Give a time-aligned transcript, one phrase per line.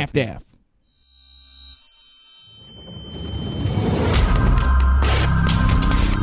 [0.00, 0.50] half-daff.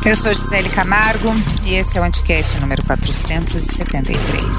[0.06, 1.28] Eu sou Gisele Camargo
[1.66, 4.56] e esse é o Anticast número 473.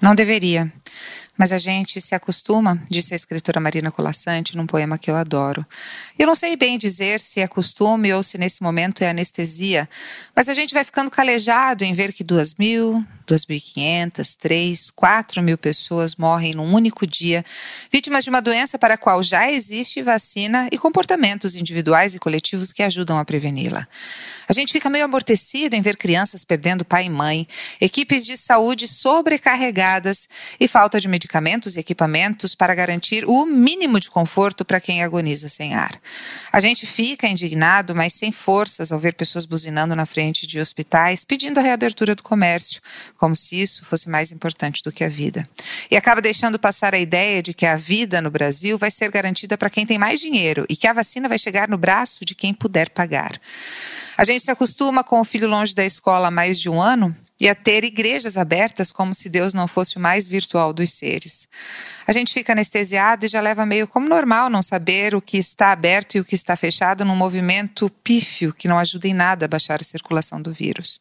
[0.00, 0.72] Não deveria,
[1.36, 5.66] mas a gente se acostuma, disse a escritora Marina Colassante num poema que eu adoro.
[6.18, 9.88] Eu não sei bem dizer se é costume ou se nesse momento é anestesia,
[10.36, 15.56] mas a gente vai ficando calejado em ver que duas mil, 2.500, 3, 4 mil
[15.56, 17.44] pessoas morrem num único dia,
[17.90, 22.72] vítimas de uma doença para a qual já existe vacina e comportamentos individuais e coletivos
[22.72, 23.86] que ajudam a preveni-la.
[24.48, 27.46] A gente fica meio amortecido em ver crianças perdendo pai e mãe,
[27.80, 30.28] equipes de saúde sobrecarregadas
[30.58, 35.48] e falta de medicamentos e equipamentos para garantir o mínimo de conforto para quem agoniza
[35.48, 36.00] sem ar.
[36.52, 41.24] A gente fica indignado, mas sem forças ao ver pessoas buzinando na frente de hospitais
[41.24, 42.80] pedindo a reabertura do comércio,
[43.20, 45.46] como se isso fosse mais importante do que a vida.
[45.90, 49.58] E acaba deixando passar a ideia de que a vida no Brasil vai ser garantida
[49.58, 52.54] para quem tem mais dinheiro e que a vacina vai chegar no braço de quem
[52.54, 53.38] puder pagar.
[54.16, 57.14] A gente se acostuma com o filho longe da escola há mais de um ano
[57.40, 61.48] e a ter igrejas abertas como se Deus não fosse o mais virtual dos seres.
[62.06, 65.72] A gente fica anestesiado e já leva meio como normal não saber o que está
[65.72, 69.48] aberto e o que está fechado num movimento pífio que não ajuda em nada a
[69.48, 71.00] baixar a circulação do vírus.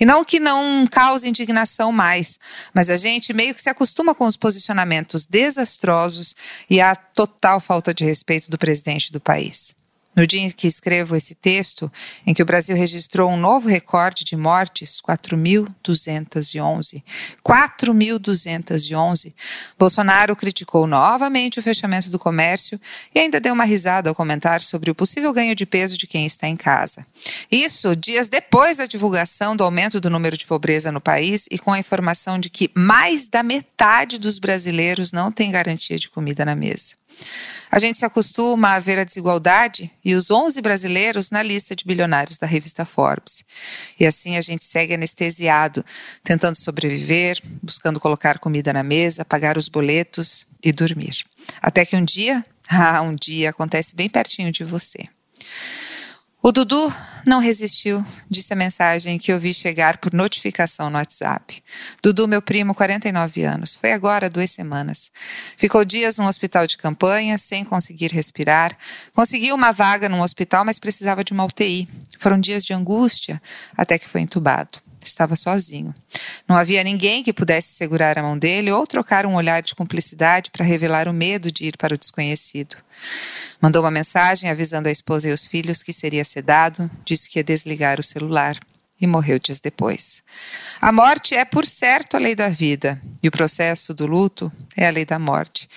[0.00, 2.38] E não que não cause indignação mais,
[2.72, 6.34] mas a gente meio que se acostuma com os posicionamentos desastrosos
[6.70, 9.75] e a total falta de respeito do presidente do país.
[10.16, 11.92] No dia em que escrevo esse texto,
[12.26, 17.02] em que o Brasil registrou um novo recorde de mortes, 4.211,
[17.46, 19.34] 4.211,
[19.78, 22.80] Bolsonaro criticou novamente o fechamento do comércio
[23.14, 26.24] e ainda deu uma risada ao comentar sobre o possível ganho de peso de quem
[26.24, 27.06] está em casa.
[27.50, 31.72] Isso dias depois da divulgação do aumento do número de pobreza no país e com
[31.72, 36.56] a informação de que mais da metade dos brasileiros não tem garantia de comida na
[36.56, 36.94] mesa.
[37.76, 41.84] A gente se acostuma a ver a desigualdade e os 11 brasileiros na lista de
[41.84, 43.44] bilionários da revista Forbes.
[44.00, 45.84] E assim a gente segue anestesiado,
[46.24, 51.22] tentando sobreviver, buscando colocar comida na mesa, pagar os boletos e dormir.
[51.60, 55.06] Até que um dia, ah, um dia acontece bem pertinho de você.
[56.42, 56.92] O Dudu
[57.26, 61.62] não resistiu, disse a mensagem que eu vi chegar por notificação no WhatsApp.
[62.02, 63.74] Dudu, meu primo, 49 anos.
[63.74, 65.10] Foi agora duas semanas.
[65.56, 68.76] Ficou dias num hospital de campanha, sem conseguir respirar.
[69.12, 71.88] Conseguiu uma vaga num hospital, mas precisava de uma UTI.
[72.18, 73.42] Foram dias de angústia,
[73.76, 75.94] até que foi entubado estava sozinho.
[76.48, 80.50] Não havia ninguém que pudesse segurar a mão dele ou trocar um olhar de cumplicidade
[80.50, 82.76] para revelar o medo de ir para o desconhecido.
[83.60, 87.44] Mandou uma mensagem avisando a esposa e os filhos que seria sedado, disse que ia
[87.44, 88.58] desligar o celular
[89.00, 90.22] e morreu dias depois.
[90.80, 94.86] A morte é, por certo, a lei da vida, e o processo do luto é
[94.86, 95.68] a lei da morte.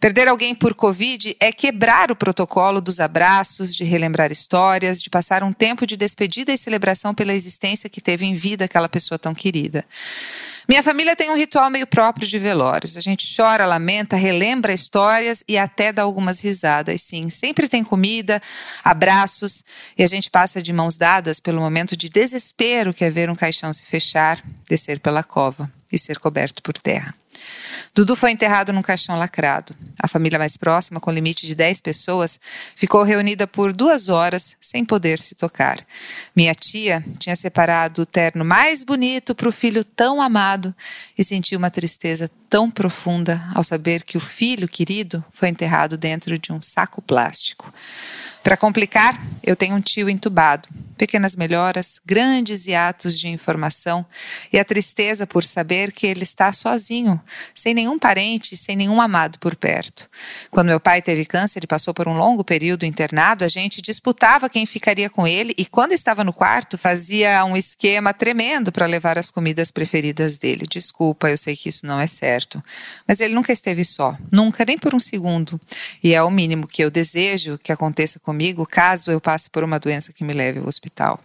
[0.00, 5.42] Perder alguém por Covid é quebrar o protocolo dos abraços, de relembrar histórias, de passar
[5.42, 9.34] um tempo de despedida e celebração pela existência que teve em vida aquela pessoa tão
[9.34, 9.84] querida.
[10.68, 12.96] Minha família tem um ritual meio próprio de velórios.
[12.96, 17.28] A gente chora, lamenta, relembra histórias e até dá algumas risadas, sim.
[17.28, 18.40] Sempre tem comida,
[18.82, 19.62] abraços
[19.96, 23.34] e a gente passa de mãos dadas pelo momento de desespero que é ver um
[23.34, 27.14] caixão se fechar, descer pela cova e ser coberto por terra.
[27.94, 29.74] Dudu foi enterrado num caixão lacrado.
[30.02, 32.40] A família mais próxima, com limite de 10 pessoas,
[32.74, 35.84] ficou reunida por duas horas sem poder se tocar.
[36.34, 40.74] Minha tia tinha separado o terno mais bonito para o filho tão amado
[41.16, 46.36] e sentiu uma tristeza tão profunda ao saber que o filho querido foi enterrado dentro
[46.38, 47.72] de um saco plástico.
[48.44, 50.68] Para complicar, eu tenho um tio entubado.
[50.98, 54.06] Pequenas melhoras, grandes hiatos de informação
[54.52, 57.20] e a tristeza por saber que ele está sozinho,
[57.52, 60.08] sem nenhum parente, sem nenhum amado por perto.
[60.50, 64.48] Quando meu pai teve câncer e passou por um longo período internado, a gente disputava
[64.48, 69.18] quem ficaria com ele e, quando estava no quarto, fazia um esquema tremendo para levar
[69.18, 70.64] as comidas preferidas dele.
[70.70, 72.62] Desculpa, eu sei que isso não é certo.
[73.06, 75.60] Mas ele nunca esteve só, nunca, nem por um segundo.
[76.02, 79.62] E é o mínimo que eu desejo que aconteça comigo comigo caso eu passe por
[79.62, 81.20] uma doença que me leve ao hospital.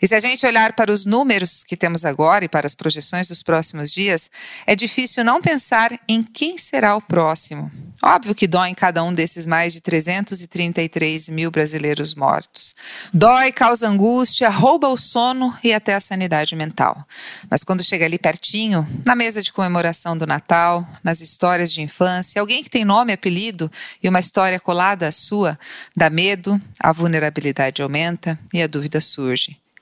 [0.00, 3.28] E se a gente olhar para os números que temos agora e para as projeções
[3.28, 4.30] dos próximos dias,
[4.66, 7.70] é difícil não pensar em quem será o próximo.
[8.02, 12.74] Óbvio que dói em cada um desses mais de 333 mil brasileiros mortos.
[13.12, 17.04] Dói, causa angústia, rouba o sono e até a sanidade mental.
[17.50, 22.40] Mas quando chega ali pertinho, na mesa de comemoração do Natal, nas histórias de infância,
[22.40, 23.70] alguém que tem nome, apelido
[24.02, 25.58] e uma história colada à sua,
[25.96, 29.35] dá medo, a vulnerabilidade aumenta e a dúvida surge.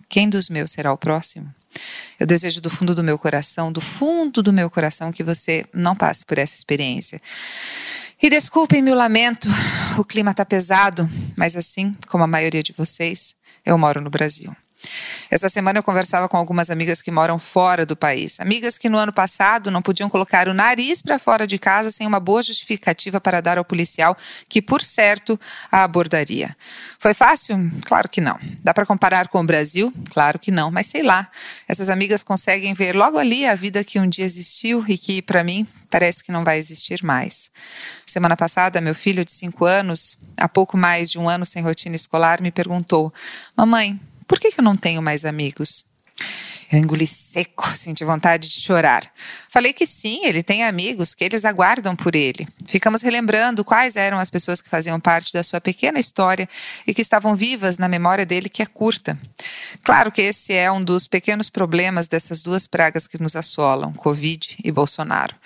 [0.09, 1.53] Quem dos meus será o próximo?
[2.19, 5.97] Eu desejo do fundo do meu coração, do fundo do meu coração, que você não
[5.97, 7.21] passe por essa experiência.
[8.23, 9.49] E desculpem meu lamento,
[9.99, 13.35] o clima está pesado, mas assim como a maioria de vocês,
[13.67, 14.55] eu moro no Brasil.
[15.31, 18.39] Essa semana eu conversava com algumas amigas que moram fora do país.
[18.41, 22.07] Amigas que no ano passado não podiam colocar o nariz para fora de casa sem
[22.07, 24.17] uma boa justificativa para dar ao policial,
[24.49, 25.39] que por certo
[25.71, 26.57] a abordaria.
[26.99, 27.71] Foi fácil?
[27.85, 28.39] Claro que não.
[28.63, 29.93] Dá para comparar com o Brasil?
[30.11, 31.29] Claro que não, mas sei lá.
[31.69, 35.45] Essas amigas conseguem ver logo ali a vida que um dia existiu e que, para
[35.45, 37.51] mim, parece que não vai existir mais.
[38.07, 41.95] Semana passada, meu filho de 5 anos, há pouco mais de um ano sem rotina
[41.95, 43.13] escolar, me perguntou:
[43.57, 45.85] Mamãe, por que, que eu não tenho mais amigos?
[46.73, 49.11] Eu engoli seco, senti vontade de chorar.
[49.49, 52.49] Falei que sim, ele tem amigos, que eles aguardam por ele.
[52.67, 56.49] Ficamos relembrando quais eram as pessoas que faziam parte da sua pequena história
[56.87, 59.19] e que estavam vivas na memória dele, que é curta.
[59.83, 64.59] Claro que esse é um dos pequenos problemas dessas duas pragas que nos assolam, Covid
[64.65, 65.37] e Bolsonaro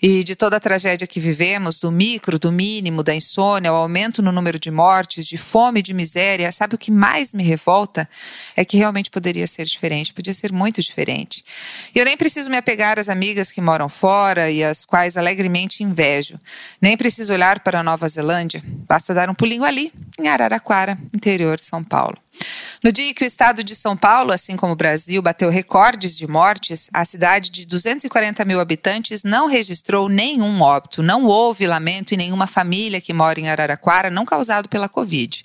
[0.00, 4.22] e de toda a tragédia que vivemos, do micro, do mínimo, da insônia, o aumento
[4.22, 8.08] no número de mortes, de fome, de miséria, sabe o que mais me revolta?
[8.56, 11.44] É que realmente poderia ser diferente, podia ser muito diferente.
[11.94, 15.82] E eu nem preciso me apegar às amigas que moram fora e as quais alegremente
[15.82, 16.38] invejo.
[16.80, 21.56] Nem preciso olhar para a Nova Zelândia, basta dar um pulinho ali, em Araraquara, interior
[21.56, 22.16] de São Paulo.
[22.82, 26.28] No dia que o estado de São Paulo, assim como o Brasil, bateu recordes de
[26.28, 31.02] mortes, a cidade de 240 mil habitantes não registrou nenhum óbito.
[31.02, 35.44] Não houve lamento em nenhuma família que mora em Araraquara, não causado pela Covid.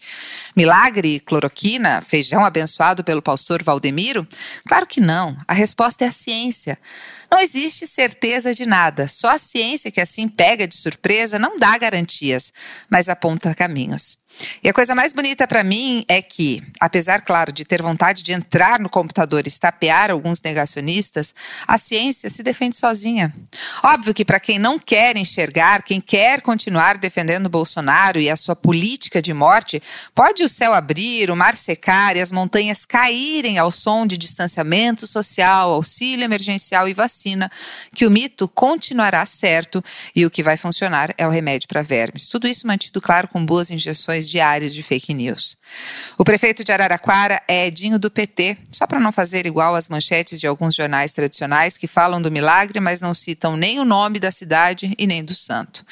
[0.56, 4.28] Milagre, cloroquina, feijão abençoado pelo pastor Valdemiro?
[4.68, 5.36] Claro que não.
[5.48, 6.78] A resposta é a ciência.
[7.32, 9.08] Não existe certeza de nada.
[9.08, 12.54] Só a ciência que assim pega de surpresa não dá garantias,
[12.88, 14.18] mas aponta caminhos.
[14.64, 18.34] E a coisa mais bonita para mim é que, apesar, claro, de ter vontade de
[18.34, 21.36] entrar no computador e estapear alguns negacionistas,
[21.68, 23.34] a ciência se defende sozinha.
[23.84, 28.56] Óbvio que para quem não quer enxergar, quem quer continuar defendendo Bolsonaro e a sua
[28.56, 29.82] política de morte,
[30.16, 35.06] pode o céu abrir, o mar secar e as montanhas caírem ao som de distanciamento
[35.06, 37.52] social, auxílio emergencial e vacina,
[37.94, 39.84] que o mito continuará certo
[40.16, 42.28] e o que vai funcionar é o remédio para vermes.
[42.28, 45.58] Tudo isso mantido, claro, com boas injeções diárias de fake news.
[46.18, 50.40] O prefeito de Araraquara é Edinho do PT, só para não fazer igual às manchetes
[50.40, 54.32] de alguns jornais tradicionais que falam do milagre, mas não citam nem o nome da
[54.32, 55.86] cidade e nem do santo.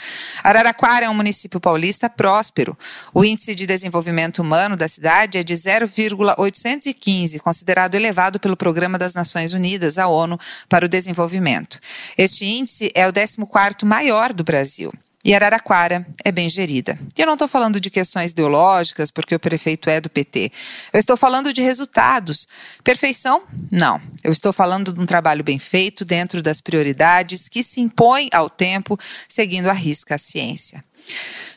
[0.44, 2.78] Araraquara é um município paulista próspero.
[3.14, 9.14] O índice de desenvolvimento humano da cidade é de 0,815, considerado elevado pelo Programa das
[9.14, 11.80] Nações Unidas, a ONU, para o Desenvolvimento.
[12.18, 14.92] Este índice é o 14º maior do Brasil.
[15.24, 16.98] E Araraquara é bem gerida.
[17.18, 20.52] E eu não estou falando de questões ideológicas, porque o prefeito é do PT.
[20.92, 22.48] Eu estou falando de resultados.
[22.84, 23.44] Perfeição?
[23.72, 24.02] Não.
[24.24, 28.50] Eu estou falando de um trabalho bem feito dentro das prioridades que se impõe ao
[28.50, 28.98] tempo,
[29.28, 30.84] seguindo a risca a ciência.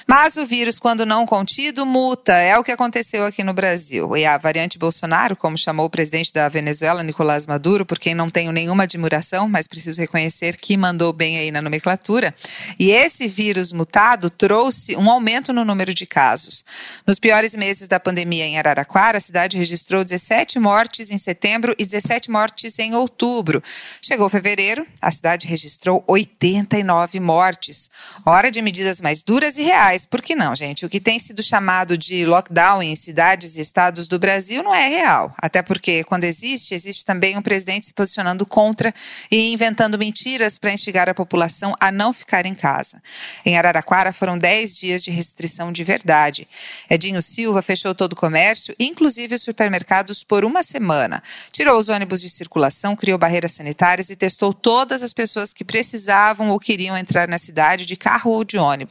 [0.07, 2.33] Mas o vírus, quando não contido, muta.
[2.33, 4.17] É o que aconteceu aqui no Brasil.
[4.17, 8.29] E a variante Bolsonaro, como chamou o presidente da Venezuela, Nicolás Maduro, por quem não
[8.29, 12.35] tenho nenhuma admiração, mas preciso reconhecer que mandou bem aí na nomenclatura.
[12.79, 16.65] E esse vírus mutado trouxe um aumento no número de casos.
[17.07, 21.87] Nos piores meses da pandemia em Araraquara, a cidade registrou 17 mortes em setembro e
[21.87, 23.63] 17 mortes em outubro.
[24.03, 27.91] Chegou fevereiro, a cidade registrou 89 mortes.
[28.25, 30.07] Hora de medidas mais duras e reais.
[30.07, 30.85] Por que não, gente?
[30.85, 34.89] O que tem sido chamado de lockdown em cidades e estados do Brasil não é
[34.89, 35.35] real.
[35.39, 38.95] Até porque, quando existe, existe também um presidente se posicionando contra
[39.31, 43.03] e inventando mentiras para instigar a população a não ficar em casa.
[43.45, 46.49] Em Araraquara foram 10 dias de restrição de verdade.
[46.89, 51.23] Edinho Silva fechou todo o comércio, inclusive os supermercados, por uma semana.
[51.53, 56.51] Tirou os ônibus de circulação, criou barreiras sanitárias e testou todas as pessoas que precisavam
[56.51, 58.86] ou queriam entrar na cidade de carro ou de ônibus.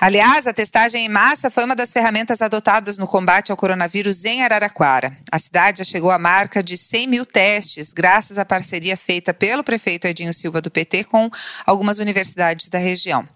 [0.00, 4.42] Aliás, a testagem em massa foi uma das ferramentas adotadas no combate ao coronavírus em
[4.42, 5.16] Araraquara.
[5.30, 9.62] A cidade já chegou à marca de 100 mil testes, graças à parceria feita pelo
[9.62, 11.30] prefeito Edinho Silva do PT com
[11.64, 13.28] algumas universidades da região.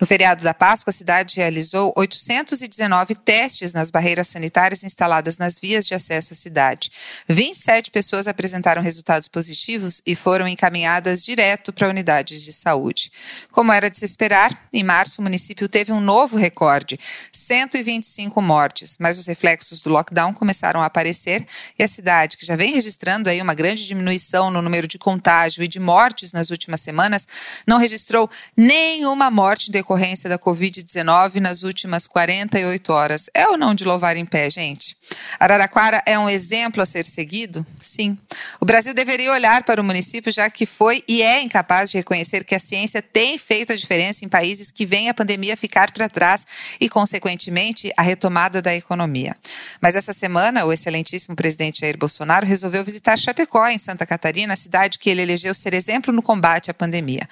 [0.00, 5.86] No feriado da Páscoa, a cidade realizou 819 testes nas barreiras sanitárias instaladas nas vias
[5.86, 6.90] de acesso à cidade.
[7.28, 13.10] 27 pessoas apresentaram resultados positivos e foram encaminhadas direto para unidades de saúde.
[13.50, 16.98] Como era de se esperar, em março o município teve um novo recorde,
[17.32, 21.46] 125 mortes, mas os reflexos do lockdown começaram a aparecer
[21.78, 25.62] e a cidade, que já vem registrando aí uma grande diminuição no número de contágio
[25.62, 27.26] e de mortes nas últimas semanas,
[27.66, 33.30] não registrou nenhuma morte em decorrência da Covid-19 nas últimas 48 horas.
[33.32, 34.96] É ou não de louvar em pé, gente?
[35.38, 37.66] Araraquara é um exemplo a ser seguido?
[37.80, 38.18] Sim.
[38.60, 42.44] O Brasil deveria olhar para o município, já que foi e é incapaz de reconhecer
[42.44, 46.08] que a ciência tem feito a diferença em países que veem a pandemia ficar para
[46.08, 46.46] trás
[46.80, 49.36] e, consequentemente, a retomada da economia.
[49.80, 54.56] Mas essa semana, o excelentíssimo presidente Jair Bolsonaro resolveu visitar Chapecó, em Santa Catarina, a
[54.56, 57.28] cidade que ele elegeu ser exemplo no combate à pandemia.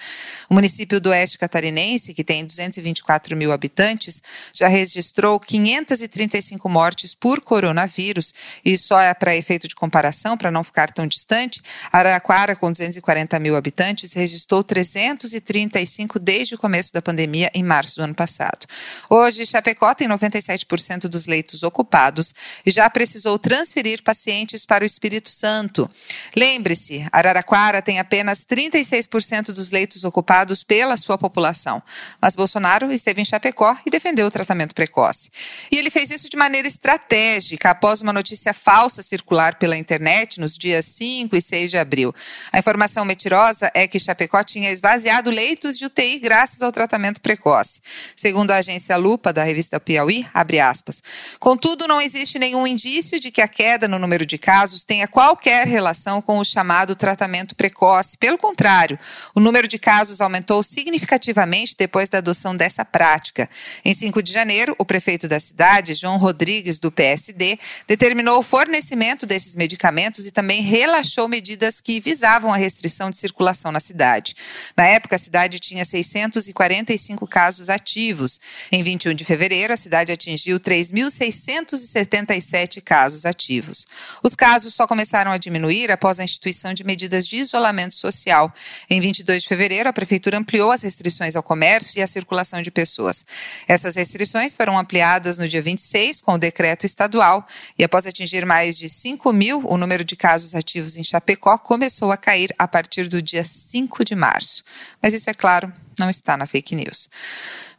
[0.49, 4.23] O município do oeste catarinense, que tem 224 mil habitantes,
[4.53, 8.33] já registrou 535 mortes por coronavírus.
[8.65, 11.61] E só é para efeito de comparação, para não ficar tão distante,
[11.93, 18.03] Araraquara, com 240 mil habitantes, registrou 335 desde o começo da pandemia, em março do
[18.03, 18.67] ano passado.
[19.11, 22.35] Hoje, Chapecó tem 97% dos leitos ocupados
[22.65, 25.91] e já precisou transferir pacientes para o Espírito Santo.
[26.37, 31.83] Lembre-se, Araraquara tem apenas 36% dos leitos ocupados pela sua população.
[32.21, 35.31] Mas Bolsonaro esteve em Chapecó e defendeu o tratamento precoce.
[35.71, 40.57] E ele fez isso de maneira estratégica, após uma notícia falsa circular pela internet nos
[40.57, 42.15] dias 5 e 6 de abril.
[42.53, 47.81] A informação mentirosa é que Chapecó tinha esvaziado leitos de UTI graças ao tratamento precoce.
[48.17, 51.03] Segundo a agência Lupa, da revista Piauí, abre aspas.
[51.39, 55.67] Contudo, não existe nenhum indício de que a queda no número de casos tenha qualquer
[55.67, 58.17] relação com o chamado tratamento precoce.
[58.19, 58.99] Pelo contrário,
[59.35, 63.49] o número de casos aumentou significativamente depois da adoção dessa prática.
[63.85, 69.27] Em 5 de janeiro, o prefeito da cidade, João Rodrigues, do PSD, determinou o fornecimento
[69.27, 74.35] desses medicamentos e também relaxou medidas que visavam a restrição de circulação na cidade.
[74.77, 78.41] Na época, a cidade tinha 645 casos ativos.
[78.73, 83.87] Em 21 de fevereiro, a cidade atingiu 3.677 casos ativos.
[84.23, 88.53] Os casos só começaram a diminuir após a instituição de medidas de isolamento social.
[88.91, 92.71] Em 22 de fevereiro, a prefeitura ampliou as restrições ao comércio e à circulação de
[92.71, 93.25] pessoas.
[93.69, 97.47] Essas restrições foram ampliadas no dia 26 com o decreto estadual
[97.79, 102.11] e após atingir mais de 5 mil, o número de casos ativos em Chapecó começou
[102.11, 104.63] a cair a partir do dia 5 de março.
[105.03, 107.09] Mas isso, é claro, não está na fake news.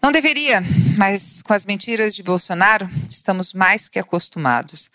[0.01, 0.61] Não deveria,
[0.97, 4.89] mas com as mentiras de Bolsonaro estamos mais que acostumados.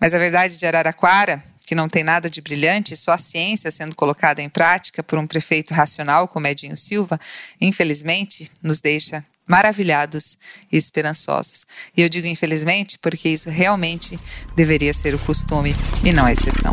[0.00, 3.94] Mas a verdade de Araraquara, que não tem nada de brilhante, só a ciência sendo
[3.94, 7.18] colocada em prática por um prefeito racional como Edinho Silva,
[7.60, 10.38] infelizmente nos deixa maravilhados
[10.70, 11.66] e esperançosos.
[11.96, 14.18] E eu digo infelizmente porque isso realmente
[14.56, 16.72] deveria ser o costume e não a exceção.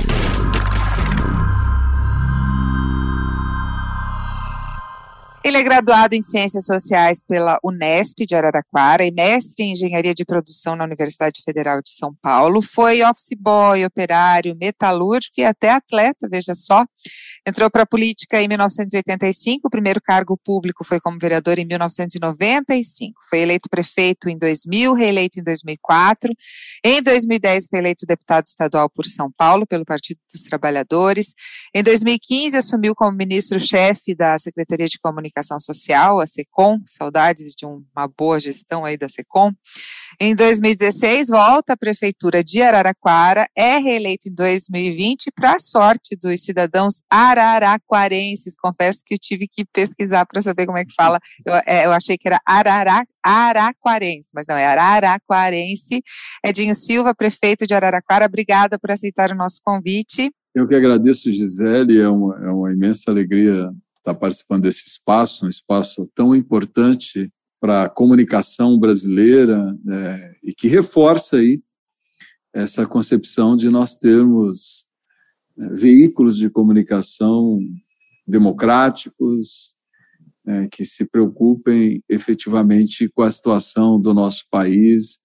[5.44, 10.24] Ele é graduado em Ciências Sociais pela Unesp de Araraquara e mestre em Engenharia de
[10.24, 12.62] Produção na Universidade Federal de São Paulo.
[12.62, 16.86] Foi office boy, operário, metalúrgico e até atleta, veja só.
[17.46, 23.20] Entrou para a política em 1985, o primeiro cargo público foi como vereador em 1995.
[23.30, 26.34] Foi eleito prefeito em 2000, reeleito em 2004.
[26.86, 31.34] Em 2010 foi eleito deputado estadual por São Paulo pelo Partido dos Trabalhadores.
[31.76, 36.80] Em 2015 assumiu como ministro-chefe da Secretaria de Comunicação Social, a SECOM.
[36.86, 39.52] Saudades de uma boa gestão aí da SECOM.
[40.20, 46.42] Em 2016 volta à prefeitura de Araraquara, é reeleito em 2020 para a sorte dos
[46.42, 48.56] cidadãos araraquarenses.
[48.56, 51.20] Confesso que eu tive que pesquisar para saber como é que fala.
[51.46, 56.04] Eu, é, eu achei que era arara, araquarense, mas não, é araraquarense.
[56.46, 60.32] Edinho Silva, prefeito de Araraquara, obrigada por aceitar o nosso convite.
[60.54, 65.50] Eu que agradeço, Gisele, é uma, é uma imensa alegria estar participando desse espaço, um
[65.50, 71.62] espaço tão importante para a comunicação brasileira é, e que reforça aí
[72.54, 74.86] essa concepção de nós termos
[75.56, 77.60] veículos de comunicação
[78.28, 79.74] democráticos,
[80.48, 85.20] é, que se preocupem efetivamente com a situação do nosso país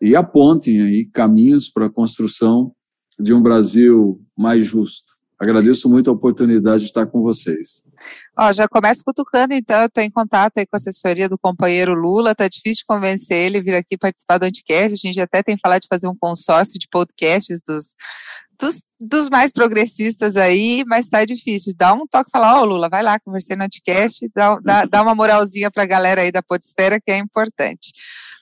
[0.00, 2.74] e apontem aí caminhos para a construção
[3.18, 5.14] de um Brasil mais justo.
[5.38, 7.82] Agradeço muito a oportunidade de estar com vocês.
[8.38, 11.94] Ó, já começo cutucando, então, eu estou em contato aí com a assessoria do companheiro
[11.94, 15.82] Lula, tá difícil convencer ele vir aqui participar do Anticast, a gente até tem falado
[15.82, 17.94] de fazer um consórcio de podcasts dos,
[18.58, 21.72] dos, dos mais progressistas aí, mas tá difícil.
[21.76, 24.84] Dá um toque e falar, ó, oh, Lula, vai lá, conversei no Anticast, dá, dá,
[24.84, 27.92] dá uma moralzinha para a galera aí da Podesfera, que é importante.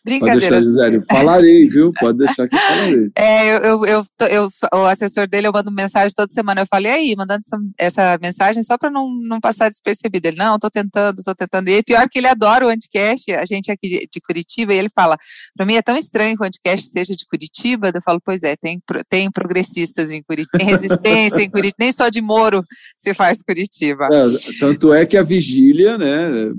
[0.04, 0.40] Brincadeira.
[0.40, 1.02] Pode deixar, Gisele.
[1.08, 1.92] Falarei, viu?
[1.92, 3.10] Pode deixar que eu falarei.
[3.16, 6.62] É, eu, eu, eu, eu, o assessor dele, eu mando mensagem toda semana.
[6.62, 10.28] Eu falei, aí, mandando essa, essa mensagem só para não, não passar despercebido.
[10.28, 11.68] Ele, não, tô tentando, tô tentando.
[11.68, 15.16] E pior que ele adora o Anticast, a gente aqui de Curitiba, e ele fala,
[15.56, 17.92] para mim é tão estranho que o Anticast seja de Curitiba.
[17.94, 22.08] Eu falo, pois é, tem, tem progressistas em Curitiba, tem resistência em Curitiba, nem só
[22.08, 22.64] de Moro
[22.96, 24.08] se faz Curitiba.
[24.10, 26.50] É, tanto é que a vigília, né,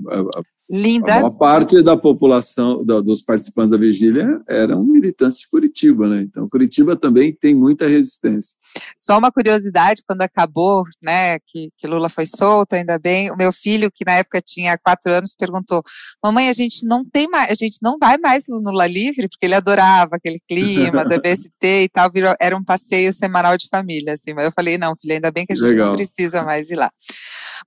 [0.68, 1.18] Linda.
[1.18, 6.22] Uma parte da população, da, dos participantes da vigília, eram militantes de Curitiba, né?
[6.22, 8.56] Então, Curitiba também tem muita resistência.
[8.98, 13.52] Só uma curiosidade, quando acabou, né, que, que Lula foi solto, ainda bem, o meu
[13.52, 15.82] filho, que na época tinha quatro anos, perguntou:
[16.22, 19.46] Mamãe, a gente não tem mais, a gente não vai mais no Lula Livre, porque
[19.46, 24.14] ele adorava aquele clima da BST e tal, virou, era um passeio semanal de família,
[24.14, 24.32] assim.
[24.32, 25.88] Mas eu falei: não, filho, ainda bem que a gente Legal.
[25.88, 26.90] não precisa mais ir lá.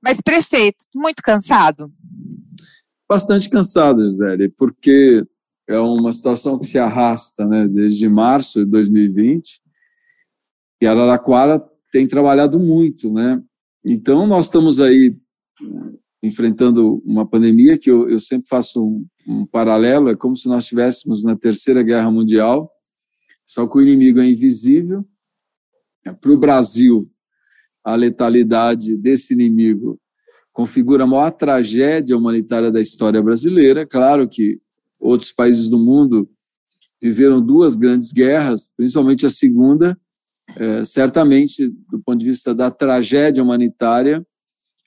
[0.02, 1.92] Mas, prefeito, muito cansado?
[3.08, 5.24] Bastante cansado, Gisele, porque
[5.68, 9.62] é uma situação que se arrasta né, desde março de 2020
[10.82, 11.60] e Araraquara
[11.92, 13.42] tem trabalhado muito, né?
[13.84, 15.16] Então, nós estamos aí
[15.62, 20.48] eh, enfrentando uma pandemia que eu, eu sempre faço um, um, paralelo, é como se
[20.48, 22.72] nós estivéssemos na Terceira Guerra Mundial,
[23.46, 25.06] só que o inimigo é invisível.
[26.06, 27.10] É, Para o Brasil,
[27.84, 30.00] a letalidade desse inimigo
[30.58, 33.86] configura a maior tragédia humanitária da história brasileira.
[33.86, 34.60] Claro que
[35.00, 36.28] outros países do mundo
[37.00, 39.96] viveram duas grandes guerras, principalmente a segunda,
[40.56, 44.26] é, certamente, do ponto de vista da tragédia humanitária,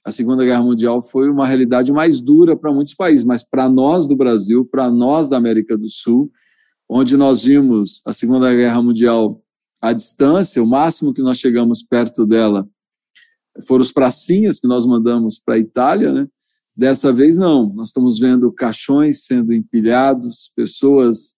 [0.05, 4.09] a Segunda Guerra Mundial foi uma realidade mais dura para muitos países, mas para nós
[4.09, 6.33] do Brasil, para nós da América do Sul,
[6.89, 9.41] onde nós vimos a Segunda Guerra Mundial
[9.81, 12.69] à distância, o máximo que nós chegamos perto dela
[13.67, 16.29] foram os pracinhas que nós mandamos para a Itália, né?
[16.77, 21.35] Dessa vez não, nós estamos vendo caixões sendo empilhados, pessoas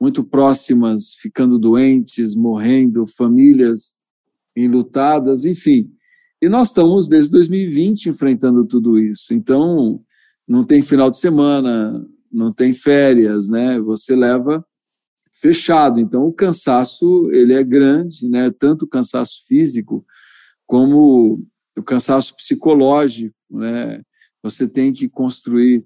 [0.00, 3.94] muito próximas ficando doentes, morrendo, famílias
[4.56, 5.90] enlutadas, enfim.
[6.40, 9.32] E nós estamos desde 2020 enfrentando tudo isso.
[9.32, 10.00] Então,
[10.46, 13.80] não tem final de semana, não tem férias, né?
[13.80, 14.64] Você leva
[15.32, 15.98] fechado.
[15.98, 18.50] Então, o cansaço ele é grande, né?
[18.50, 20.04] Tanto o cansaço físico
[20.66, 21.38] como
[21.76, 24.02] o cansaço psicológico, né?
[24.42, 25.84] Você tem que construir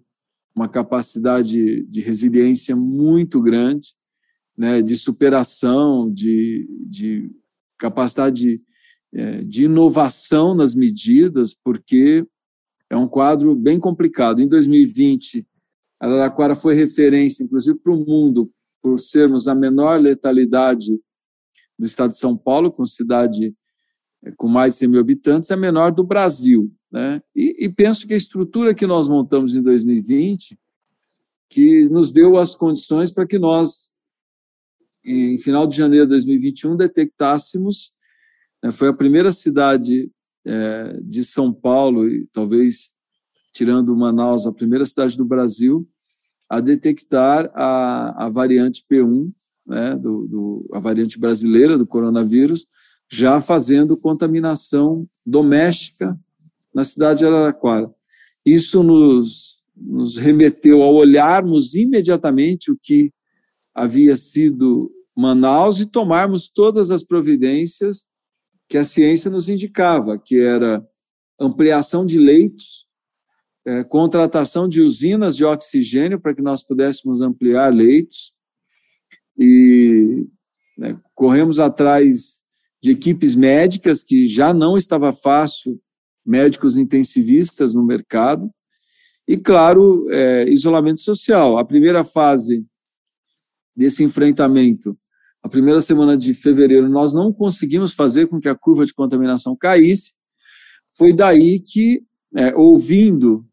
[0.55, 3.95] uma capacidade de resiliência muito grande,
[4.57, 4.83] né?
[4.83, 7.31] De superação, de, de
[7.79, 8.63] capacidade de,
[9.15, 12.27] é, de inovação nas medidas, porque
[12.91, 14.41] é um quadro bem complicado.
[14.41, 15.47] Em 2020,
[16.01, 18.51] Araraquara foi referência, inclusive, para o mundo,
[18.83, 20.99] por sermos a menor letalidade
[21.79, 23.55] do estado de São Paulo, com cidade
[24.37, 26.73] com mais de 100 mil habitantes, é a menor do Brasil.
[26.91, 27.23] Né?
[27.35, 30.59] E, e, penso que a estrutura que nós montamos em 2020,
[31.49, 33.91] que nos deu as condições para que nós,
[35.05, 37.93] em final de janeiro de 2021, detectássemos,
[38.63, 40.11] né, foi a primeira cidade
[40.47, 42.93] é, de São Paulo, e talvez
[43.53, 45.89] tirando Manaus, a primeira cidade do Brasil,
[46.49, 49.31] a detectar a, a variante P1,
[49.67, 52.67] né, do, do, a variante brasileira do coronavírus,
[53.11, 56.19] já fazendo contaminação doméstica
[56.75, 57.91] na cidade de Araraquara.
[58.45, 63.13] Isso nos, nos remeteu a olharmos imediatamente o que
[63.75, 68.07] havia sido Manaus e tomarmos todas as providências
[68.69, 70.87] que a ciência nos indicava, que era
[71.41, 72.87] ampliação de leitos,
[73.65, 78.33] é, contratação de usinas de oxigênio para que nós pudéssemos ampliar leitos,
[79.39, 80.27] e
[80.77, 82.43] né, corremos atrás
[82.89, 85.79] de equipes médicas, que já não estava fácil,
[86.27, 88.49] médicos intensivistas no mercado,
[89.27, 91.59] e, claro, é, isolamento social.
[91.59, 92.65] A primeira fase
[93.77, 94.99] desse enfrentamento,
[95.43, 99.55] a primeira semana de fevereiro, nós não conseguimos fazer com que a curva de contaminação
[99.55, 100.15] caísse.
[100.97, 102.03] Foi daí que,
[102.35, 103.47] é, ouvindo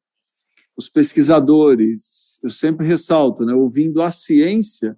[0.77, 4.97] os pesquisadores, eu sempre ressalto, né, ouvindo a ciência,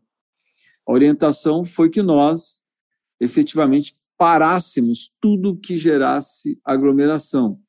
[0.88, 2.62] a orientação foi que nós
[3.20, 7.60] efetivamente parássemos tudo que gerasse aglomeração.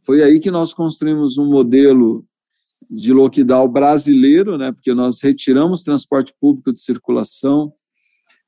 [0.00, 2.26] Foi aí que nós construímos um modelo
[2.90, 7.72] de lockdown brasileiro, né, porque nós retiramos transporte público de circulação,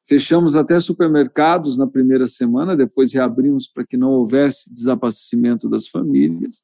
[0.07, 6.63] fechamos até supermercados na primeira semana, depois reabrimos para que não houvesse desabastecimento das famílias.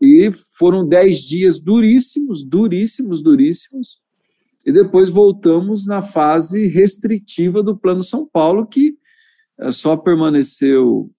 [0.00, 3.98] E foram dez dias duríssimos, duríssimos, duríssimos,
[4.64, 8.98] e depois voltamos na fase restritiva do Plano São Paulo, que
[9.72, 11.10] só permaneceu,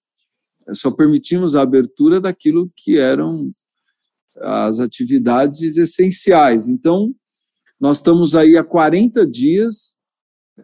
[0.68, 3.50] eh, só permitimos a abertura daquilo que eram
[4.40, 6.68] as atividades essenciais.
[6.68, 7.14] Então,
[7.80, 9.94] nós estamos aí há 40 dias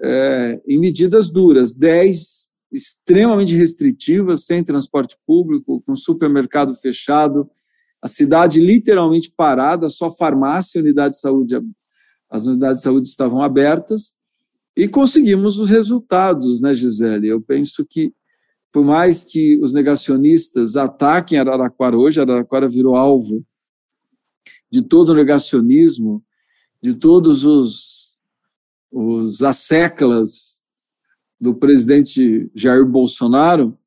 [0.00, 7.48] é, em medidas duras, 10 extremamente restritivas, sem transporte público, com supermercado fechado,
[8.02, 11.56] a cidade literalmente parada, só farmácia unidade de saúde
[12.28, 14.12] as unidades de saúde estavam abertas
[14.76, 17.28] e conseguimos os resultados, né, Gisele?
[17.28, 18.12] Eu penso que,
[18.72, 23.44] por mais que os negacionistas ataquem Araraquara hoje, Araraquara virou alvo
[24.70, 26.24] de todo o negacionismo,
[26.82, 28.10] de todos os,
[28.90, 30.60] os asseclas
[31.40, 33.78] do presidente Jair Bolsonaro,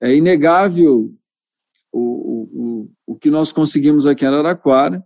[0.00, 1.14] é inegável
[1.90, 5.02] o, o, o que nós conseguimos aqui em Araraquara,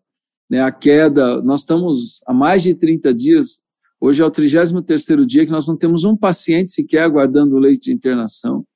[0.51, 3.62] né, a queda, nós estamos há mais de 30 dias,
[4.03, 7.85] hoje é o 33º dia que nós não temos um paciente sequer aguardando o leite
[7.85, 8.67] de internação.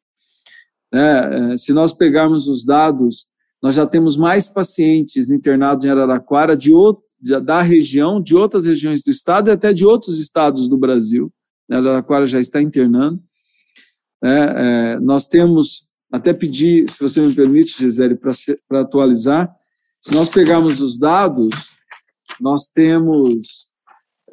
[0.92, 3.26] Né, é, se nós pegarmos os dados,
[3.60, 7.04] nós já temos mais pacientes internados em Araraquara de outro,
[7.42, 11.32] da região, de outras regiões do estado e até de outros estados do Brasil.
[11.68, 13.20] Né, Araraquara já está internando.
[14.22, 14.28] É,
[14.94, 18.16] é, nós temos, até pedir, se você me permite, Gisele,
[18.68, 19.52] para atualizar,
[20.00, 21.50] se nós pegarmos os dados,
[22.40, 23.74] nós temos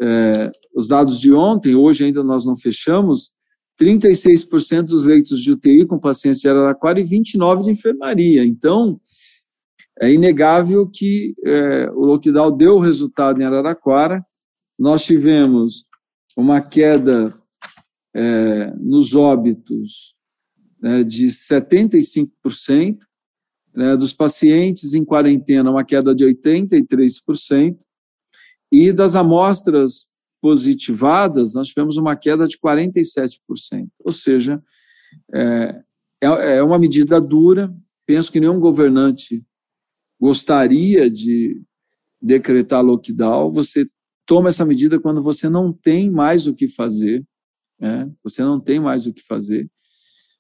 [0.01, 3.31] é, os dados de ontem, hoje ainda nós não fechamos,
[3.79, 8.45] 36% dos leitos de UTI com pacientes de Araraquara e 29% de enfermaria.
[8.45, 8.99] Então,
[9.99, 14.25] é inegável que é, o lockdown deu resultado em Araraquara.
[14.77, 15.85] Nós tivemos
[16.35, 17.33] uma queda
[18.15, 20.15] é, nos óbitos
[20.81, 22.97] né, de 75%,
[23.75, 27.77] né, dos pacientes em quarentena, uma queda de 83%,
[28.73, 30.07] e das amostras
[30.41, 33.37] positivadas, nós tivemos uma queda de 47%.
[34.03, 34.59] Ou seja,
[35.31, 35.79] é,
[36.19, 37.71] é, é uma medida dura,
[38.03, 39.45] penso que nenhum governante
[40.19, 41.61] gostaria de
[42.19, 43.87] decretar lockdown, você
[44.25, 47.23] toma essa medida quando você não tem mais o que fazer,
[47.79, 48.11] né?
[48.23, 49.69] você não tem mais o que fazer,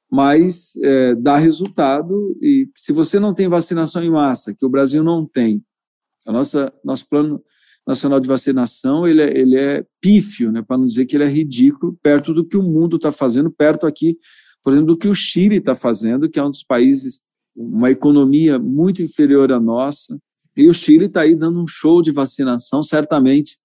[0.09, 2.35] mas é, dá resultado.
[2.41, 5.63] E se você não tem vacinação em massa, que o Brasil não tem,
[6.25, 7.43] a nossa nosso plano
[7.85, 11.29] nacional de vacinação ele é, ele é pífio, né, para não dizer que ele é
[11.29, 14.17] ridículo, perto do que o mundo está fazendo, perto aqui,
[14.63, 17.21] por exemplo, do que o Chile está fazendo, que é um dos países
[17.55, 20.17] uma economia muito inferior à nossa.
[20.55, 23.57] E o Chile está aí dando um show de vacinação, certamente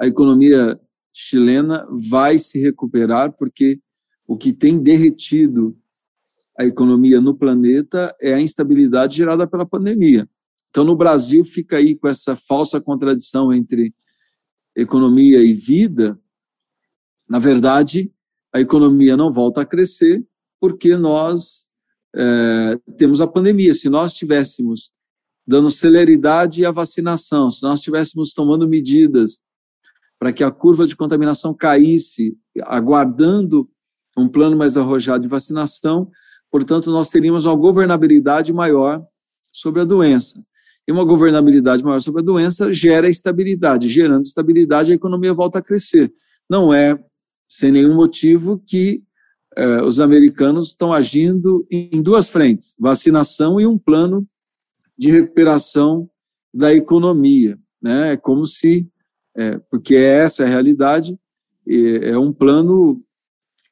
[0.00, 0.78] a economia
[1.12, 3.80] chilena vai se recuperar, porque
[4.26, 5.76] o que tem derretido
[6.56, 10.28] a economia no planeta é a instabilidade gerada pela pandemia.
[10.70, 13.94] Então, no Brasil, fica aí com essa falsa contradição entre
[14.76, 16.18] economia e vida.
[17.28, 18.12] Na verdade,
[18.52, 20.24] a economia não volta a crescer
[20.60, 21.66] porque nós
[22.14, 23.74] é, temos a pandemia.
[23.74, 24.90] Se nós tivéssemos
[25.46, 29.40] dando celeridade à vacinação, se nós estivéssemos tomando medidas
[30.18, 33.68] para que a curva de contaminação caísse, aguardando
[34.16, 36.10] um plano mais arrojado de vacinação,
[36.50, 39.02] portanto, nós teríamos uma governabilidade maior
[39.52, 40.44] sobre a doença.
[40.88, 43.90] E uma governabilidade maior sobre a doença gera estabilidade.
[43.90, 46.10] Gerando estabilidade, a economia volta a crescer.
[46.48, 46.98] Não é
[47.46, 49.02] sem nenhum motivo que
[49.54, 54.26] eh, os americanos estão agindo em duas frentes: vacinação e um plano
[54.96, 56.08] de recuperação
[56.54, 57.58] da economia.
[57.82, 58.14] Né?
[58.14, 58.88] É como se,
[59.36, 61.18] é, porque essa é a realidade,
[61.66, 63.02] é um plano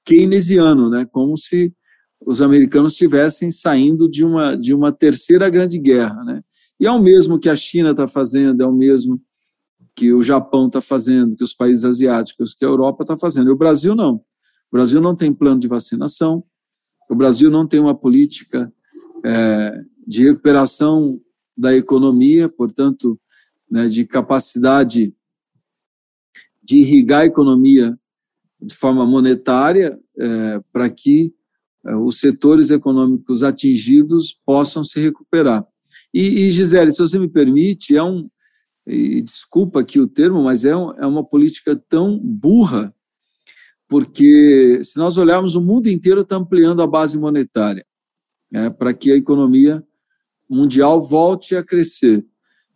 [0.04, 1.06] keynesiano, né?
[1.10, 1.72] como se
[2.20, 6.22] os americanos estivessem saindo de uma, de uma terceira grande guerra.
[6.24, 6.42] Né?
[6.78, 9.20] E é o mesmo que a China está fazendo, é o mesmo
[9.94, 13.48] que o Japão está fazendo, que os países asiáticos, que a Europa está fazendo.
[13.48, 14.16] E o Brasil não.
[14.16, 16.44] O Brasil não tem plano de vacinação,
[17.08, 18.70] o Brasil não tem uma política
[19.24, 21.20] é, de recuperação
[21.56, 23.18] da economia, portanto,
[23.70, 25.14] né, de capacidade
[26.62, 27.98] de irrigar a economia
[28.60, 31.32] de forma monetária é, para que
[31.86, 35.66] é, os setores econômicos atingidos possam se recuperar.
[36.16, 38.28] E, e, Gisele, se você me permite, é um,
[38.86, 42.94] e desculpa aqui o termo, mas é, um, é uma política tão burra
[43.88, 47.84] porque se nós olharmos, o mundo inteiro está ampliando a base monetária
[48.50, 49.84] né, para que a economia
[50.48, 52.24] mundial volte a crescer.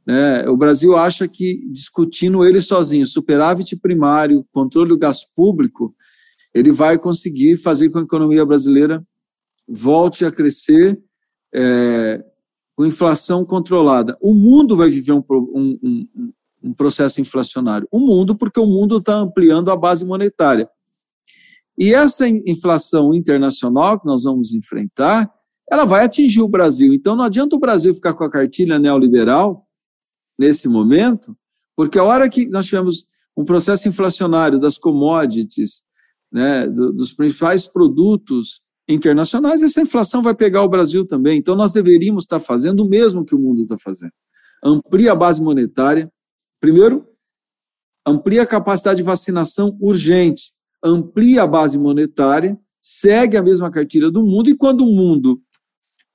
[0.06, 0.48] Né?
[0.48, 5.94] O Brasil acha que, discutindo ele sozinho, superávit primário, controle do gasto público,
[6.54, 9.04] ele vai conseguir fazer com que a economia brasileira
[9.68, 11.00] volte a crescer
[11.54, 12.24] é,
[12.80, 14.16] com inflação controlada.
[14.22, 17.86] O mundo vai viver um, um, um, um processo inflacionário.
[17.92, 20.66] O mundo, porque o mundo está ampliando a base monetária.
[21.78, 25.30] E essa inflação internacional que nós vamos enfrentar,
[25.70, 26.94] ela vai atingir o Brasil.
[26.94, 29.68] Então não adianta o Brasil ficar com a cartilha neoliberal
[30.38, 31.36] nesse momento,
[31.76, 35.82] porque a hora que nós tivemos um processo inflacionário das commodities,
[36.32, 38.62] né, dos principais produtos
[38.94, 41.38] internacionais, essa inflação vai pegar o Brasil também.
[41.38, 44.12] Então nós deveríamos estar fazendo o mesmo que o mundo está fazendo.
[44.64, 46.10] Amplia a base monetária.
[46.60, 47.06] Primeiro,
[48.06, 54.24] amplia a capacidade de vacinação urgente amplia a base monetária, segue a mesma cartilha do
[54.24, 55.40] mundo, e quando o mundo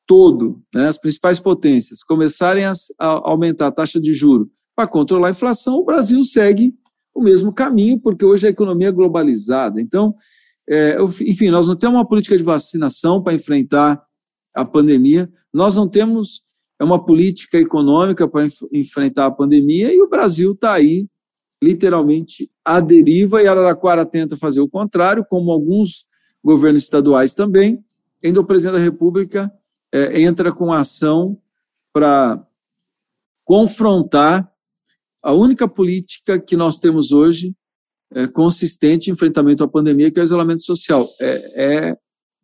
[0.08, 5.32] todo, né, as principais potências, começarem a, aumentar a taxa de juro para controlar a
[5.32, 6.74] inflação, o Brasil segue
[7.14, 9.80] o mesmo caminho, porque hoje a economia é globalizada.
[9.80, 10.14] Então,
[10.70, 14.02] é, enfim, nós não temos uma política de vacinação para enfrentar
[14.54, 16.44] a pandemia, nós não temos
[16.80, 21.08] é uma política econômica para enf enfrentar a pandemia e o Brasil está aí
[21.64, 26.06] literalmente à deriva e Araraquara tenta fazer o contrário, como alguns
[26.44, 27.84] governos estaduais também.
[28.24, 29.52] Ainda o presidente da República
[29.92, 31.40] é, entra com ação
[31.94, 32.46] para
[33.46, 34.52] confrontar
[35.24, 37.56] a única política que nós temos hoje
[38.14, 41.10] é, consistente em enfrentamento à pandemia, que é o isolamento social.
[41.20, 41.98] É, é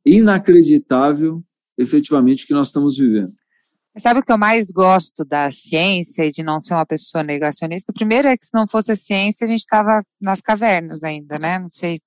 [0.06, 1.44] inacreditável,
[1.78, 3.34] efetivamente, o que nós estamos vivendo.
[3.98, 7.92] Sabe o que eu mais gosto da ciência e de não ser uma pessoa negacionista?
[7.92, 11.60] Primeiro é que se não fosse a ciência, a gente estava nas cavernas ainda, né?
[11.60, 12.00] Não sei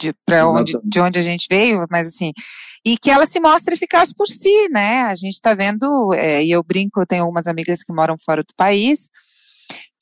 [0.00, 2.32] de, onde, de onde a gente veio, mas assim,
[2.84, 5.02] e que ela se mostra eficaz por si, né?
[5.02, 8.42] A gente está vendo, é, e eu brinco, eu tenho algumas amigas que moram fora
[8.42, 9.10] do país,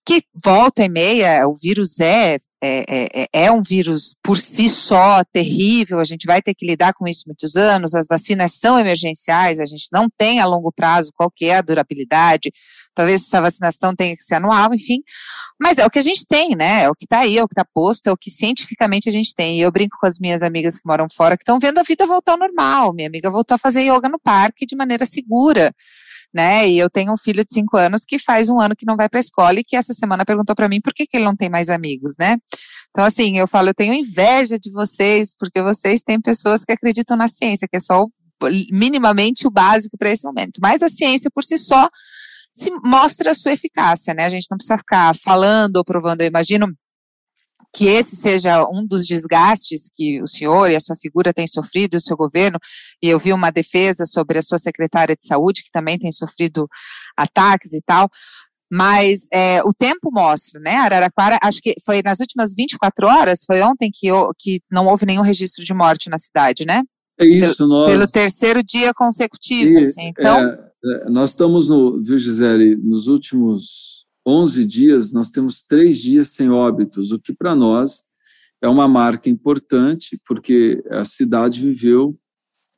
[0.07, 4.71] que volta e meia, o vírus é é, é, é, é, um vírus por si
[4.71, 8.79] só terrível, a gente vai ter que lidar com isso muitos anos, as vacinas são
[8.79, 12.51] emergenciais, a gente não tem a longo prazo qual que é a durabilidade,
[12.95, 15.03] talvez essa vacinação tenha que ser anual, enfim,
[15.61, 17.49] mas é o que a gente tem, né, é o que está aí, é o
[17.49, 20.19] que está posto, é o que cientificamente a gente tem, e eu brinco com as
[20.19, 23.31] minhas amigas que moram fora, que estão vendo a vida voltar ao normal, minha amiga
[23.31, 25.73] voltou a fazer yoga no parque de maneira segura,
[26.35, 26.69] né?
[26.69, 29.09] E eu tenho um filho de cinco anos que faz um ano que não vai
[29.09, 31.37] para a escola e que essa semana perguntou para mim por que, que ele não
[31.37, 32.37] tem mais amigos, né?
[32.91, 37.17] Então, assim, eu falo, eu tenho inveja de vocês, porque vocês têm pessoas que acreditam
[37.17, 38.11] na ciência, que é só o,
[38.73, 40.59] minimamente o básico para esse momento.
[40.61, 41.89] Mas a ciência por si só
[42.55, 44.25] se mostra a sua eficácia, né?
[44.25, 46.21] A gente não precisa ficar falando ou provando.
[46.21, 46.69] Eu imagino
[47.75, 51.97] que esse seja um dos desgastes que o senhor e a sua figura têm sofrido,
[51.97, 52.59] o seu governo,
[53.03, 56.69] e eu vi uma defesa sobre a sua secretária de saúde, que também tem sofrido
[57.17, 58.09] ataques e tal,
[58.73, 60.77] mas é, o tempo mostra, né?
[60.77, 65.23] Araraquara, acho que foi nas últimas 24 horas, foi ontem que, que não houve nenhum
[65.23, 66.83] registro de morte na cidade, né?
[67.19, 67.91] É isso, pelo, nós...
[67.91, 70.39] Pelo terceiro dia consecutivo, e, assim, então...
[70.39, 70.74] É, é,
[71.11, 77.13] nós estamos, no, viu, Gisele, nos últimos 11 dias, nós temos três dias sem óbitos,
[77.13, 78.03] o que para nós
[78.63, 82.19] é uma marca importante, porque a cidade viveu,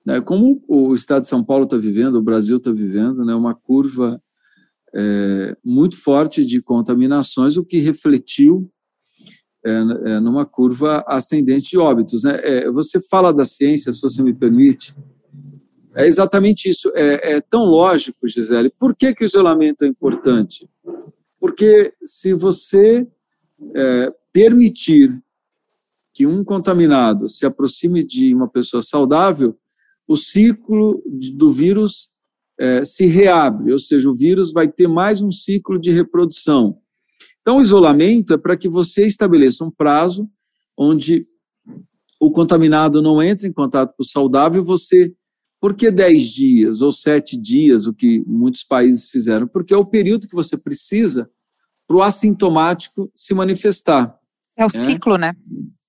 [0.05, 3.55] né, como o estado de São Paulo está vivendo, o Brasil está vivendo, né, uma
[3.55, 4.21] curva
[4.95, 8.71] é, muito forte de contaminações, o que refletiu
[9.65, 12.23] é, é, numa curva ascendente de óbitos.
[12.23, 12.41] Né?
[12.43, 14.95] É, você fala da ciência, se você me permite,
[15.97, 16.93] É exatamente isso.
[16.95, 18.71] É, é, tão lógico, Gisele.
[18.79, 20.69] Por que, que o isolamento é importante?
[21.41, 23.07] Porque se você
[23.75, 25.19] é, permitir
[26.13, 29.57] que um contaminado se aproxime de uma pessoa saudável,
[30.07, 31.03] o ciclo
[31.35, 32.11] do vírus
[32.59, 36.79] é, se reabre, ou seja, o vírus vai ter mais um ciclo de reprodução.
[37.41, 40.29] Então, o isolamento é para que você estabeleça um prazo
[40.77, 41.27] onde
[42.19, 45.13] o contaminado não entra em contato com o saudável, você.
[45.61, 49.47] Por que 10 dias ou 7 dias, o que muitos países fizeram?
[49.47, 51.29] Porque é o período que você precisa
[51.87, 54.15] para o assintomático se manifestar.
[54.57, 54.85] É o né?
[54.85, 55.35] ciclo, né?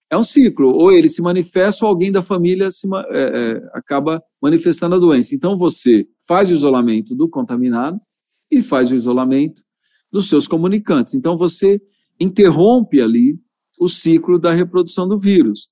[0.10, 0.70] É um ciclo.
[0.70, 5.36] Ou ele se manifesta ou alguém da família se, é, é, acaba manifestando a doença.
[5.36, 8.00] Então você faz o isolamento do contaminado
[8.50, 9.62] e faz o isolamento
[10.12, 11.14] dos seus comunicantes.
[11.14, 11.82] Então você
[12.20, 13.40] interrompe ali
[13.80, 15.70] o ciclo da reprodução do vírus.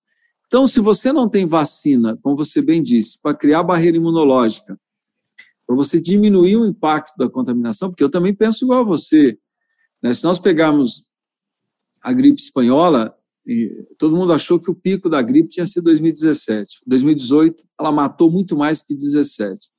[0.48, 4.80] Então, se você não tem vacina, como você bem disse, para criar barreira imunológica,
[5.66, 9.38] para você diminuir o impacto da contaminação, porque eu também penso igual a você.
[10.02, 10.14] Né?
[10.14, 11.04] Se nós pegarmos
[12.02, 13.16] a gripe espanhola,
[13.98, 16.82] todo mundo achou que o pico da gripe tinha sido 2017.
[16.86, 19.70] 2018, ela matou muito mais que 17.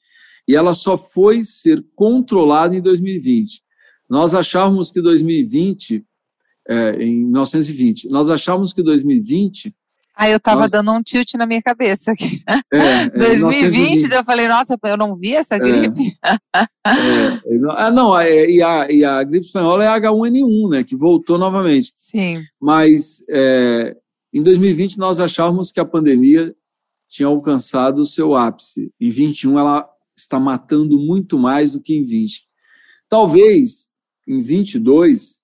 [0.49, 3.63] E ela só foi ser controlada em 2020.
[4.09, 6.05] Nós achávamos que 2020,
[6.69, 9.75] é, em 1920, nós achávamos que 2020
[10.19, 12.43] Aí eu estava dando um tilt na minha cabeça aqui.
[12.73, 15.59] É, 2020, é, eu falei, nossa, eu não vi essa é.
[15.59, 16.17] gripe.
[16.25, 17.41] É, é,
[17.77, 21.93] ah, não, e, a, e a gripe espanhola é H1N1, né, que voltou novamente.
[21.97, 22.43] Sim.
[22.59, 23.23] Mas
[24.33, 26.55] em 2020 nós achávamos que a pandemia
[27.07, 28.91] tinha alcançado o seu ápice.
[28.99, 32.43] Em 21 ela está matando muito mais do que em 20.
[33.07, 33.87] Talvez
[34.27, 35.43] em 22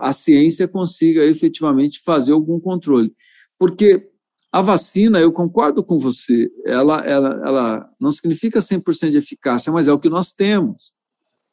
[0.00, 3.14] a ciência consiga efetivamente fazer algum controle.
[3.58, 4.10] Porque
[4.50, 9.88] a vacina, eu concordo com você, ela, ela, ela não significa 100% de eficácia, mas
[9.88, 10.92] é o que nós temos.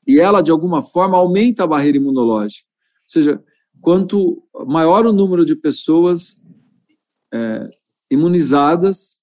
[0.08, 2.66] E ela, de alguma forma, aumenta a barreira imunológica.
[2.68, 3.44] Ou seja,
[3.82, 6.38] quanto maior o número de pessoas
[7.34, 7.70] é,
[8.10, 9.22] imunizadas,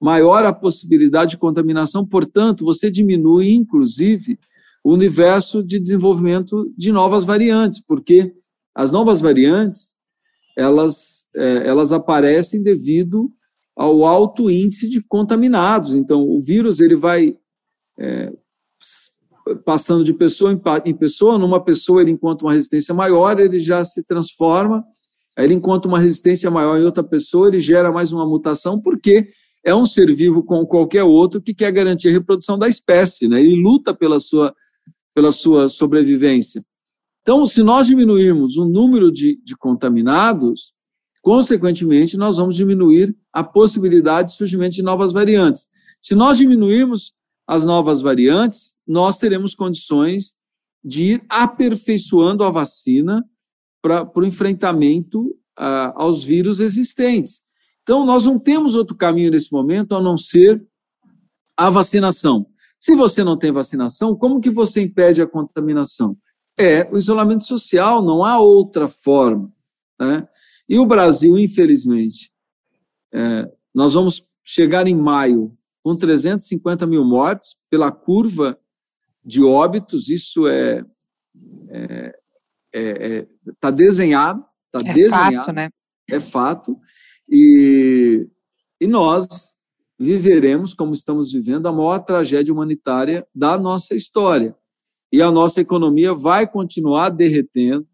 [0.00, 4.38] maior a possibilidade de contaminação, portanto, você diminui, inclusive,
[4.84, 8.34] o universo de desenvolvimento de novas variantes, porque
[8.74, 9.95] as novas variantes
[10.56, 13.30] elas, é, elas aparecem devido
[13.76, 15.94] ao alto índice de contaminados.
[15.94, 17.36] Então, o vírus ele vai
[17.98, 18.32] é,
[19.64, 21.38] passando de pessoa em pessoa.
[21.38, 24.82] Numa pessoa ele encontra uma resistência maior, ele já se transforma.
[25.36, 29.28] Aí ele encontra uma resistência maior em outra pessoa, ele gera mais uma mutação, porque
[29.62, 33.40] é um ser vivo como qualquer outro que quer garantir a reprodução da espécie, né?
[33.40, 34.54] Ele luta pela sua,
[35.14, 36.64] pela sua sobrevivência.
[37.26, 40.72] Então, se nós diminuirmos o número de, de contaminados,
[41.20, 45.66] consequentemente, nós vamos diminuir a possibilidade de surgimento de novas variantes.
[46.00, 50.36] Se nós diminuirmos as novas variantes, nós teremos condições
[50.84, 53.28] de ir aperfeiçoando a vacina
[53.82, 57.40] para o enfrentamento ah, aos vírus existentes.
[57.82, 60.64] Então, nós não temos outro caminho nesse momento a não ser
[61.56, 62.46] a vacinação.
[62.78, 66.16] Se você não tem vacinação, como que você impede a contaminação?
[66.58, 69.52] É o isolamento social, não há outra forma.
[70.00, 70.26] Né?
[70.68, 72.32] E o Brasil, infelizmente,
[73.12, 78.58] é, nós vamos chegar em maio com 350 mil mortes pela curva
[79.24, 80.84] de óbitos, isso é
[81.68, 82.18] é,
[82.72, 83.26] é, é
[83.60, 85.68] tá desenhado, está é desenhado, fato, né?
[86.08, 86.78] é fato,
[87.28, 88.26] e,
[88.80, 89.54] e nós
[89.98, 94.56] viveremos, como estamos vivendo, a maior tragédia humanitária da nossa história
[95.12, 97.86] e a nossa economia vai continuar derretendo.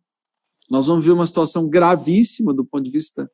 [0.70, 3.30] Nós vamos ver uma situação gravíssima do ponto de vista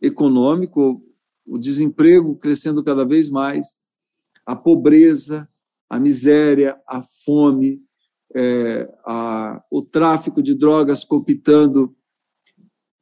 [0.00, 1.02] econômico,
[1.46, 3.78] o desemprego crescendo cada vez mais,
[4.44, 5.48] a pobreza,
[5.88, 7.80] a miséria, a fome,
[8.34, 11.94] é, a, o tráfico de drogas cooptando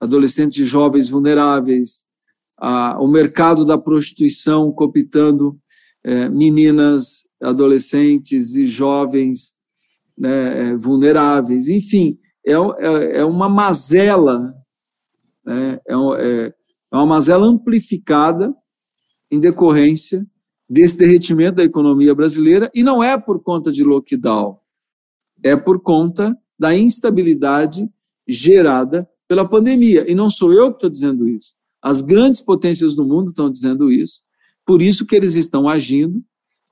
[0.01, 2.05] adolescentes e jovens vulneráveis,
[2.59, 5.59] a, o mercado da prostituição cooptando
[6.03, 9.55] é, meninas, adolescentes e jovens
[10.19, 14.55] né, é, vulneráveis, enfim, é, é, é uma mazela,
[15.45, 16.55] né, é, é,
[16.93, 18.55] é uma mazela amplificada
[19.31, 20.27] em decorrência
[20.69, 24.59] desse derretimento da economia brasileira, e não é por conta de lockdown,
[25.43, 27.89] é por conta da instabilidade
[28.27, 30.11] gerada pela pandemia.
[30.11, 31.55] E não sou eu que estou dizendo isso.
[31.81, 34.23] As grandes potências do mundo estão dizendo isso.
[34.67, 36.23] Por isso que eles estão agindo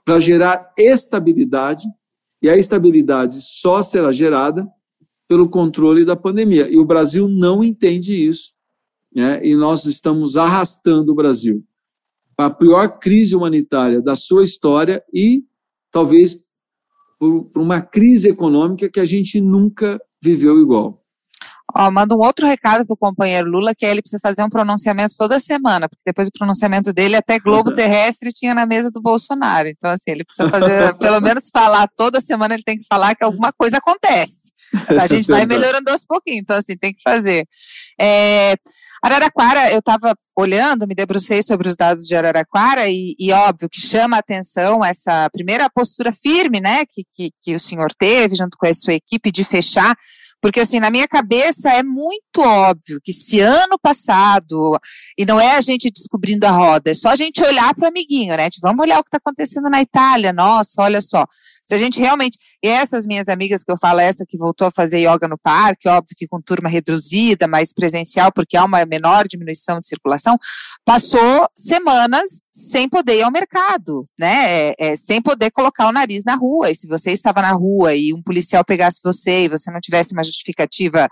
[0.04, 1.86] para gerar estabilidade
[2.46, 4.64] e a estabilidade só será gerada
[5.28, 6.68] pelo controle da pandemia.
[6.70, 8.52] E o Brasil não entende isso.
[9.12, 9.44] Né?
[9.44, 11.64] E nós estamos arrastando o Brasil
[12.38, 15.42] a pior crise humanitária da sua história e
[15.90, 16.38] talvez
[17.18, 21.04] por, por uma crise econômica que a gente nunca viveu igual.
[21.74, 25.14] Ó, manda um outro recado para o companheiro Lula, que ele precisa fazer um pronunciamento
[25.16, 29.68] toda semana, porque depois do pronunciamento dele, até Globo Terrestre tinha na mesa do Bolsonaro.
[29.68, 33.24] Então, assim, ele precisa fazer, pelo menos falar toda semana, ele tem que falar que
[33.24, 34.52] alguma coisa acontece.
[34.88, 37.46] A gente vai melhorando aos pouquinhos, então, assim, tem que fazer.
[38.00, 38.54] É,
[39.02, 43.80] Araraquara, eu estava olhando, me debrucei sobre os dados de Araraquara e, e, óbvio que
[43.80, 48.56] chama a atenção essa primeira postura firme, né, que, que, que o senhor teve junto
[48.58, 49.96] com a sua equipe de fechar
[50.46, 54.78] porque, assim, na minha cabeça é muito óbvio que se ano passado,
[55.18, 57.88] e não é a gente descobrindo a roda, é só a gente olhar para o
[57.88, 58.48] amiguinho, né?
[58.48, 61.26] Tipo, vamos olhar o que está acontecendo na Itália, nossa, olha só.
[61.66, 62.38] Se a gente realmente.
[62.62, 65.88] E essas minhas amigas que eu falo, essa que voltou a fazer yoga no parque,
[65.88, 70.38] óbvio que com turma reduzida, mais presencial, porque há uma menor diminuição de circulação,
[70.84, 74.70] passou semanas sem poder ir ao mercado, né?
[74.70, 76.70] É, é, sem poder colocar o nariz na rua.
[76.70, 80.12] E se você estava na rua e um policial pegasse você e você não tivesse
[80.12, 81.08] uma justificativa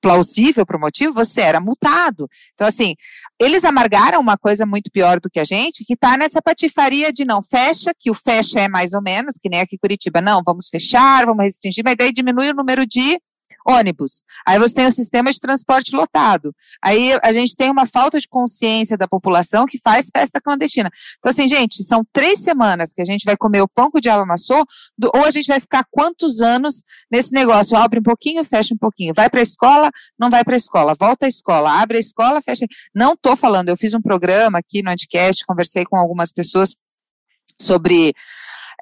[0.00, 2.28] plausível para o motivo, você era multado.
[2.54, 2.94] Então, assim,
[3.38, 7.24] eles amargaram uma coisa muito pior do que a gente, que está nessa patifaria de
[7.24, 10.42] não fecha, que o fecha é mais ou menos, que nem aqui em Curitiba, não,
[10.44, 13.20] vamos fechar, vamos restringir, mas daí diminui o número de
[13.66, 14.22] ônibus.
[14.46, 16.54] Aí você tem o sistema de transporte lotado.
[16.82, 20.90] Aí a gente tem uma falta de consciência da população que faz festa clandestina.
[21.18, 24.00] Então, assim, gente, são três semanas que a gente vai comer o pão que o
[24.00, 24.64] diabo amassou,
[24.96, 27.76] do, ou a gente vai ficar quantos anos nesse negócio?
[27.76, 29.12] Abre um pouquinho, fecha um pouquinho.
[29.14, 30.94] Vai para a escola, não vai para a escola.
[30.94, 32.66] Volta à escola, abre a escola, fecha.
[32.94, 36.74] Não estou falando, eu fiz um programa aqui no Anticast, conversei com algumas pessoas
[37.60, 38.14] sobre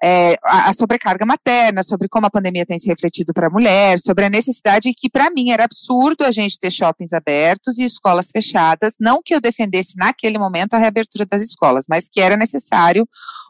[0.02, 4.24] é, a, sobrecarga materna, sobre como a pandemia tem se refletido para a mulher, sobre
[4.24, 8.94] a necessidade que, para mim, era absurdo a gente ter shoppings abertos e escolas fechadas.
[9.00, 13.08] Não que eu defendesse naquele momento a reabertura das escolas, mas que era necessário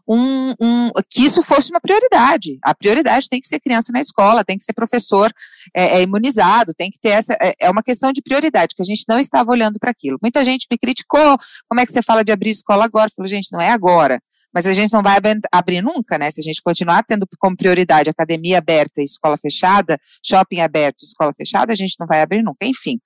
[0.09, 2.59] um, um, que isso fosse uma prioridade.
[2.63, 5.31] A prioridade tem que ser criança na escola, tem que ser professor
[5.75, 7.35] é, é imunizado, tem que ter essa.
[7.41, 10.19] É, é, uma questão de prioridade, que a gente não estava olhando para aquilo.
[10.23, 11.37] Muita gente me criticou.
[11.69, 13.09] Como é que você fala de abrir escola agora?
[13.11, 14.21] Eu falo, gente, não é agora.
[14.53, 15.19] Mas a gente não vai
[15.53, 16.31] abrir nunca, né?
[16.31, 21.07] Se a gente continuar tendo como prioridade academia aberta e escola fechada, shopping aberto e
[21.07, 22.99] escola fechada, a gente não vai abrir nunca, enfim.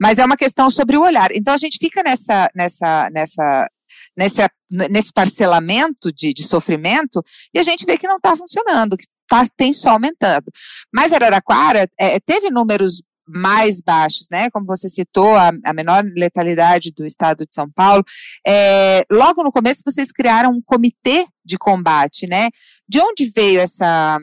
[0.00, 1.30] Mas é uma questão sobre o olhar.
[1.32, 3.68] Então a gente fica nessa, nessa, nessa,
[4.16, 4.42] nesse,
[4.90, 7.22] nesse parcelamento de, de sofrimento
[7.54, 10.46] e a gente vê que não está funcionando, que tá, tem só aumentando.
[10.94, 14.50] Mas Araraquara é, teve números mais baixos, né?
[14.50, 18.04] Como você citou, a, a menor letalidade do estado de São Paulo.
[18.46, 22.50] É, logo no começo, vocês criaram um comitê de combate, né?
[22.88, 24.18] De onde veio essa,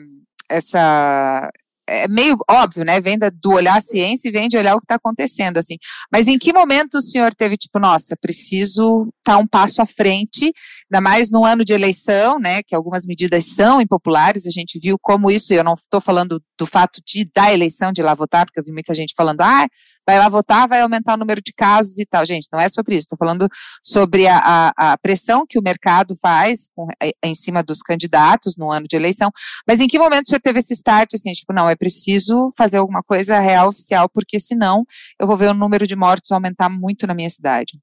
[0.48, 1.50] essa,
[1.86, 3.00] é meio óbvio, né?
[3.00, 5.76] Vem do olhar a ciência e vem de olhar o que está acontecendo, assim.
[6.12, 9.86] Mas em que momento o senhor teve, tipo, nossa, preciso estar tá um passo à
[9.86, 10.52] frente,
[10.90, 12.62] ainda mais no ano de eleição, né?
[12.62, 16.66] Que algumas medidas são impopulares, a gente viu como isso, eu não estou falando do
[16.66, 19.66] fato de da eleição, de ir lá votar, porque eu vi muita gente falando, ah,
[20.06, 22.24] vai lá votar, vai aumentar o número de casos e tal.
[22.24, 23.48] Gente, não é sobre isso, estou falando
[23.82, 26.88] sobre a, a, a, pressão que o mercado faz com,
[27.22, 29.30] em cima dos candidatos no ano de eleição.
[29.66, 32.78] Mas em que momento o senhor teve esse start, assim, tipo, não, é preciso fazer
[32.78, 34.84] alguma coisa real, oficial, porque senão
[35.20, 37.78] eu vou ver o número de mortos aumentar muito na minha cidade.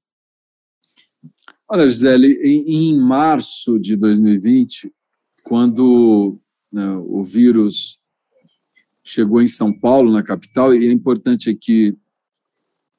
[1.68, 4.92] Olha, Gisele, em, em março de 2020,
[5.42, 6.38] quando
[6.70, 7.98] né, o vírus
[9.04, 11.96] chegou em São Paulo, na capital, e é importante aqui,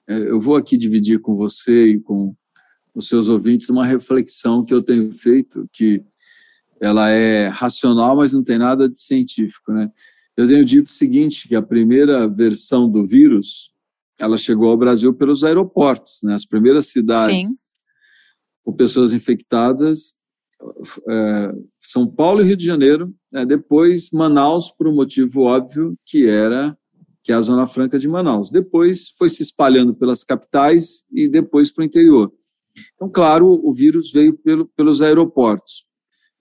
[0.08, 2.36] é, eu vou aqui dividir com você e com
[2.94, 6.04] os seus ouvintes uma reflexão que eu tenho feito, que
[6.82, 9.90] ela é racional, mas não tem nada de científico, né?
[10.36, 13.72] Eu tenho dito o seguinte, que a primeira versão do vírus,
[14.20, 16.34] ela chegou ao Brasil pelos aeroportos, né?
[16.34, 17.56] As primeiras cidades Sim.
[18.64, 20.16] com pessoas infectadas,
[21.10, 26.28] é, São Paulo e Rio de Janeiro, é, depois Manaus, por um motivo óbvio, que
[26.28, 26.78] era
[27.24, 28.52] que é a Zona Franca de Manaus.
[28.52, 32.32] Depois foi se espalhando pelas capitais e depois para o interior.
[32.96, 35.86] Então, claro, o vírus veio pelo, pelos aeroportos.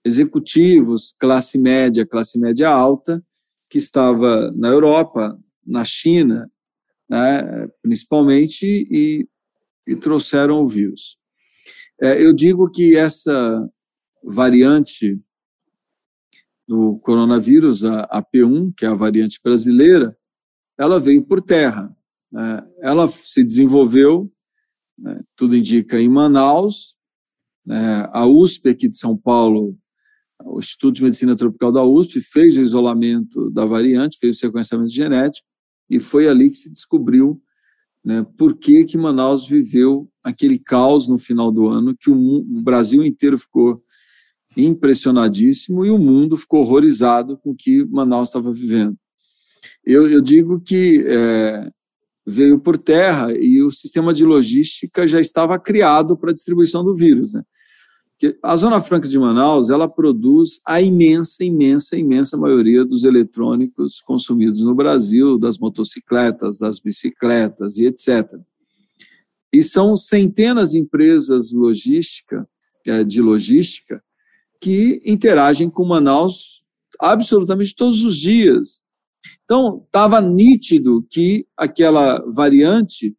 [0.03, 3.23] Executivos, classe média, classe média alta,
[3.73, 6.47] que estava na Europa, na China,
[7.09, 9.27] né, principalmente, e,
[9.87, 11.17] e, trouxeram o vírus.
[11.99, 13.67] É, eu digo que essa
[14.23, 15.19] variante
[16.67, 20.15] do coronavírus, a, a, P1, que é a variante brasileira,
[20.77, 21.91] ela veio por terra.
[22.31, 22.63] Né?
[22.79, 24.31] Ela se desenvolveu,
[24.95, 26.95] né, tudo indica, em Manaus.
[27.65, 28.07] Né?
[28.13, 29.75] A USP aqui de São Paulo
[30.45, 34.91] o Instituto de Medicina Tropical da USP fez o isolamento da variante, fez o sequenciamento
[34.91, 35.47] genético,
[35.89, 37.41] e foi ali que se descobriu
[38.03, 42.61] né, por que, que Manaus viveu aquele caos no final do ano, que o, o
[42.61, 43.81] Brasil inteiro ficou
[44.55, 48.97] impressionadíssimo e o mundo ficou horrorizado com o que Manaus estava vivendo.
[49.85, 51.69] Eu, eu digo que é,
[52.25, 56.95] veio por terra e o sistema de logística já estava criado para a distribuição do
[56.95, 57.33] vírus.
[57.33, 57.43] Né?
[58.41, 64.61] A Zona Franca de Manaus ela produz a imensa, imensa, imensa maioria dos eletrônicos consumidos
[64.61, 68.29] no Brasil, das motocicletas, das bicicletas e etc.
[69.53, 72.47] E são centenas de empresas logística,
[72.85, 74.01] é, de logística
[74.61, 76.63] que interagem com Manaus
[76.99, 78.79] absolutamente todos os dias.
[79.43, 83.15] Então, estava nítido que aquela variante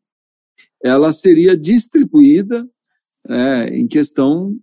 [0.82, 2.68] ela seria distribuída
[3.28, 4.58] é, em questão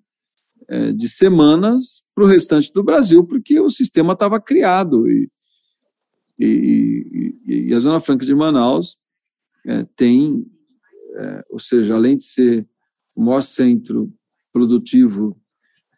[0.72, 5.06] é, de semanas para o restante do Brasil, porque o sistema estava criado.
[5.06, 5.30] E,
[6.40, 8.98] e, e, e, a Zona Franca de Manaus
[9.68, 10.46] é, tem,
[11.18, 12.66] é, ou seja, além de ser
[13.14, 14.14] o maior centro
[14.54, 15.38] produtivo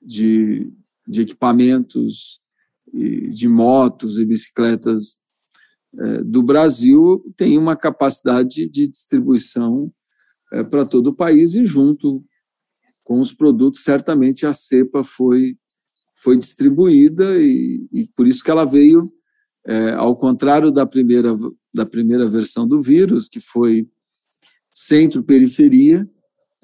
[0.01, 0.73] de,
[1.07, 2.41] de equipamentos,
[3.31, 5.17] de motos e bicicletas
[5.99, 9.91] é, do Brasil, tem uma capacidade de distribuição
[10.51, 12.23] é, para todo o país e junto
[13.03, 15.57] com os produtos, certamente a cepa foi,
[16.15, 19.11] foi distribuída e, e por isso que ela veio,
[19.65, 21.35] é, ao contrário da primeira,
[21.73, 23.87] da primeira versão do vírus, que foi
[24.71, 26.09] centro-periferia,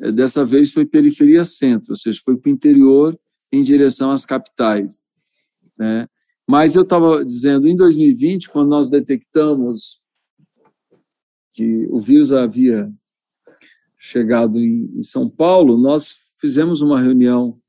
[0.02, 3.20] é, dessa vez foi periferia-centro, ou seja, foi para o interior
[3.52, 5.04] em direção às capitais.
[5.78, 6.08] Né?
[6.48, 10.00] Mas eu estava dizendo, em 2020, quando nós detectamos
[11.54, 12.92] que o vírus havia
[14.00, 17.60] chegado em, São Paulo, nós fizemos uma reunião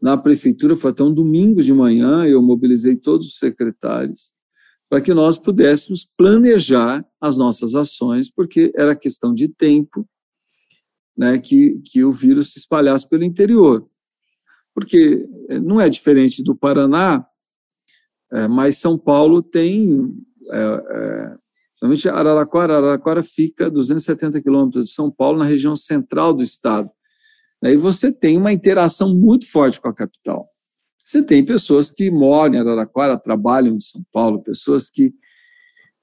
[0.00, 4.32] na prefeitura, foi até um domingo de manhã, eu mobilizei todos os secretários
[4.88, 10.04] para que nós pudéssemos planejar as nossas ações, porque era questão de tempo
[11.16, 13.88] né, que, que o vírus se espalhasse pelo interior.
[14.74, 17.24] Porque eh, não é diferente do Paraná,
[18.32, 20.12] é, mas São Paulo tem,
[20.50, 21.36] é,
[21.82, 26.90] é, Araraquara, Araraquara fica a 270 quilômetros de São Paulo, na região central do estado.
[27.62, 30.48] Aí você tem uma interação muito forte com a capital.
[31.04, 35.12] Você tem pessoas que moram em Araraquara, trabalham em São Paulo, pessoas que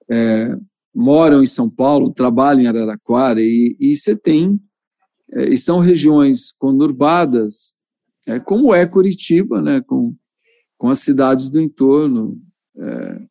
[0.09, 0.55] é,
[0.93, 4.59] moram em São Paulo, trabalham em Araraquara, e, e você tem,
[5.31, 7.73] é, e são regiões conurbadas,
[8.25, 10.15] é, como é Curitiba, né, com,
[10.77, 12.41] com as cidades do entorno,
[12.77, 13.21] é,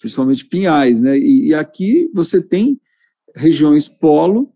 [0.00, 1.00] principalmente Pinhais.
[1.00, 2.80] Né, e, e aqui você tem
[3.34, 4.55] regiões polo,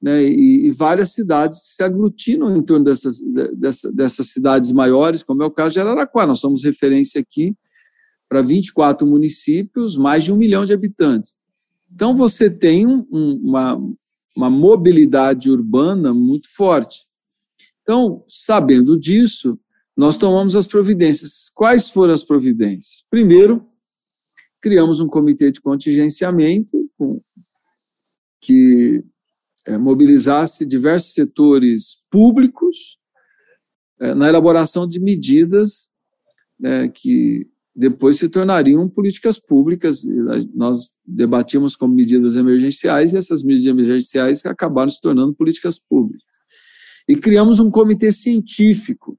[0.00, 3.20] né, e, e, várias cidades se aglutinam em torno dessas,
[3.54, 6.28] dessa, dessas cidades maiores, como é o caso de Araraquara.
[6.28, 7.54] Nós somos referência aqui
[8.28, 11.36] para 24 municípios, mais de um milhão de habitantes.
[11.92, 13.78] Então, você tem um, uma,
[14.36, 17.00] uma mobilidade urbana muito forte.
[17.82, 19.58] Então, sabendo disso,
[19.96, 21.50] nós tomamos as providências.
[21.54, 23.04] Quais foram as providências?
[23.10, 23.66] Primeiro,
[24.62, 26.88] criamos um comitê de contingenciamento
[28.40, 29.04] que
[29.70, 32.98] é, mobilizasse diversos setores públicos
[34.00, 35.88] é, na elaboração de medidas
[36.62, 40.02] é, que depois se tornariam políticas públicas.
[40.54, 46.28] Nós debatíamos como medidas emergenciais e essas medidas emergenciais acabaram se tornando políticas públicas.
[47.08, 49.16] E criamos um comitê científico,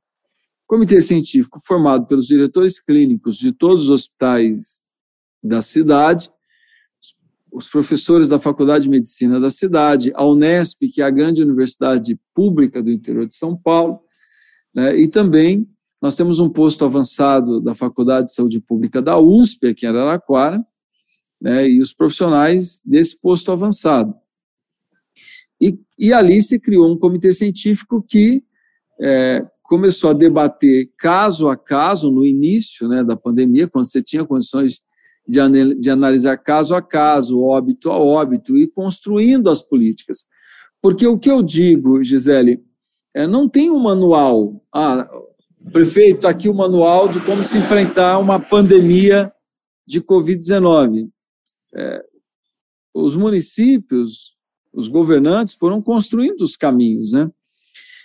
[0.68, 4.82] comitê científico formado pelos diretores clínicos de todos os hospitais
[5.42, 6.30] da cidade,
[7.52, 12.20] os professores da Faculdade de Medicina da cidade, a Unesp, que é a grande universidade
[12.34, 14.00] pública do interior de São Paulo,
[14.74, 15.68] né, e também
[16.02, 20.66] nós temos um posto avançado da Faculdade de Saúde Pública da USP, aqui em Araraquara,
[21.40, 24.14] né, e os profissionais desse posto avançado.
[25.62, 28.44] E, e ali se criou um comitê científico que
[29.00, 34.26] é, começou a debater caso a caso, no início né, da pandemia, quando você tinha
[34.26, 34.82] condições
[35.28, 40.26] de, de analisar caso a caso, óbito a óbito, e construindo as políticas.
[40.82, 42.60] Porque o que eu digo, Gisele,
[43.14, 44.64] é, não tem um manual.
[44.74, 45.10] Ah,
[45.72, 49.32] prefeito, aqui o manual de como se enfrentar uma pandemia
[49.86, 51.10] de Covid-19.
[51.76, 52.04] É,
[52.94, 54.36] os municípios,
[54.74, 57.30] os governantes foram construindo os caminhos, né?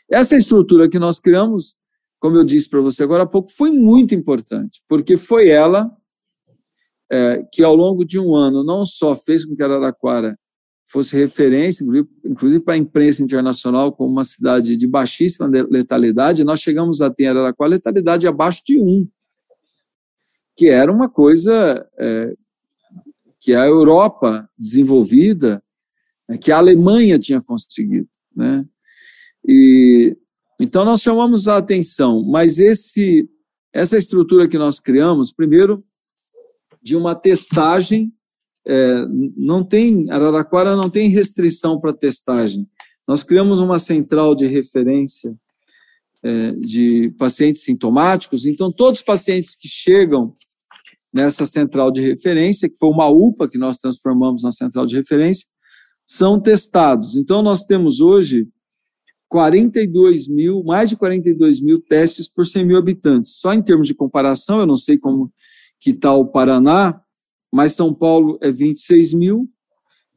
[0.09, 1.77] Essa estrutura que nós criamos,
[2.21, 5.91] como eu disse para você agora há pouco, foi muito importante, porque foi ela
[7.11, 10.39] é, que ao longo de um ano não só fez com que Araraquara
[10.89, 11.85] fosse referência,
[12.25, 17.27] inclusive para a imprensa internacional, como uma cidade de baixíssima letalidade, nós chegamos a ter
[17.27, 19.07] Araraquara letalidade abaixo de um,
[20.57, 22.33] que era uma coisa é,
[23.41, 25.63] que a Europa desenvolvida
[26.29, 28.09] é, que a Alemanha tinha conseguido.
[28.35, 28.63] Né?
[29.47, 30.17] E,
[30.61, 33.29] então, nós chamamos a atenção, mas esse,
[33.73, 35.85] essa estrutura que nós criamos, primeiro,
[36.87, 38.13] de uma testagem,
[38.65, 39.05] é,
[39.37, 42.65] não tem, Araraquara não tem restrição para testagem.
[43.09, 45.37] Nós criamos uma central de referência
[46.23, 50.33] é, de pacientes sintomáticos, então todos os pacientes que chegam
[51.13, 55.45] nessa central de referência, que foi uma UPA que nós transformamos na central de referência,
[56.07, 57.17] são testados.
[57.17, 58.47] Então nós temos hoje
[59.29, 63.39] 42 mil, mais de 42 mil testes por 100 mil habitantes.
[63.41, 65.33] Só em termos de comparação, eu não sei como
[65.81, 67.01] que está o Paraná,
[67.53, 69.49] mas São Paulo é 26 mil,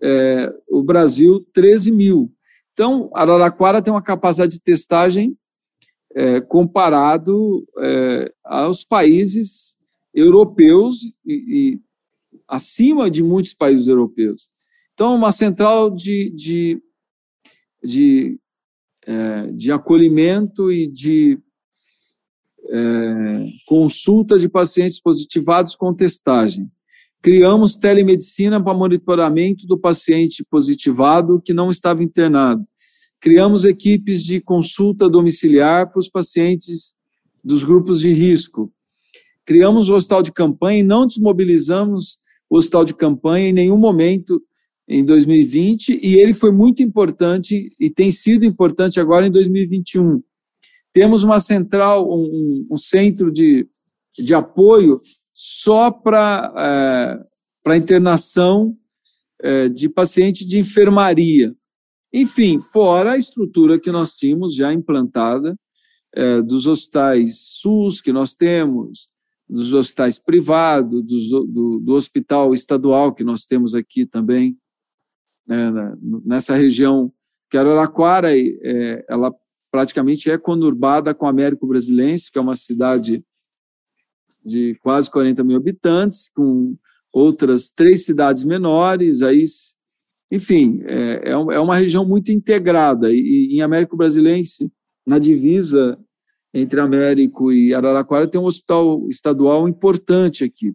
[0.02, 2.34] é, o Brasil 13 mil.
[2.74, 5.38] Então, Araraquara tem uma capacidade de testagem
[6.16, 9.76] é, comparado é, aos países
[10.14, 11.34] europeus e,
[11.76, 11.80] e,
[12.48, 14.50] acima de muitos países europeus.
[14.94, 16.82] Então, uma central de, de,
[17.84, 18.40] de,
[19.06, 21.40] é, de acolhimento e de
[22.72, 26.70] é, consulta de pacientes positivados com testagem.
[27.22, 32.64] Criamos telemedicina para monitoramento do paciente positivado que não estava internado.
[33.20, 36.94] Criamos equipes de consulta domiciliar para os pacientes
[37.44, 38.72] dos grupos de risco.
[39.46, 44.42] Criamos o hospital de campanha e não desmobilizamos o hospital de campanha em nenhum momento
[44.88, 50.22] em 2020 e ele foi muito importante e tem sido importante agora em 2021.
[50.94, 53.68] Temos uma central, um, um centro de,
[54.18, 55.00] de apoio
[55.34, 57.30] só para é,
[57.64, 58.76] para internação
[59.42, 61.56] é, de paciente de enfermaria.
[62.12, 65.56] Enfim, fora a estrutura que nós tínhamos já implantada
[66.14, 69.10] é, dos hospitais SUS que nós temos,
[69.48, 74.58] dos hospitais privados, do, do, do hospital estadual que nós temos aqui também,
[75.48, 75.72] né,
[76.26, 77.12] nessa região
[77.50, 79.34] que Araraquara, é, ela
[79.72, 83.24] praticamente é conurbada com Américo Brasilense, que é uma cidade
[84.44, 86.76] de quase 40 mil habitantes, com
[87.12, 89.46] outras três cidades menores, aí,
[90.32, 93.12] enfim, é, é, é uma região muito integrada.
[93.12, 94.72] E, em Américo Brasilense,
[95.06, 96.00] na divisa
[96.54, 100.74] entre Américo e Araraquara, tem um hospital estadual importante aqui.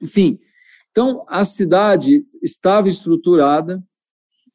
[0.00, 0.38] Enfim,
[0.90, 3.82] então a cidade estava estruturada,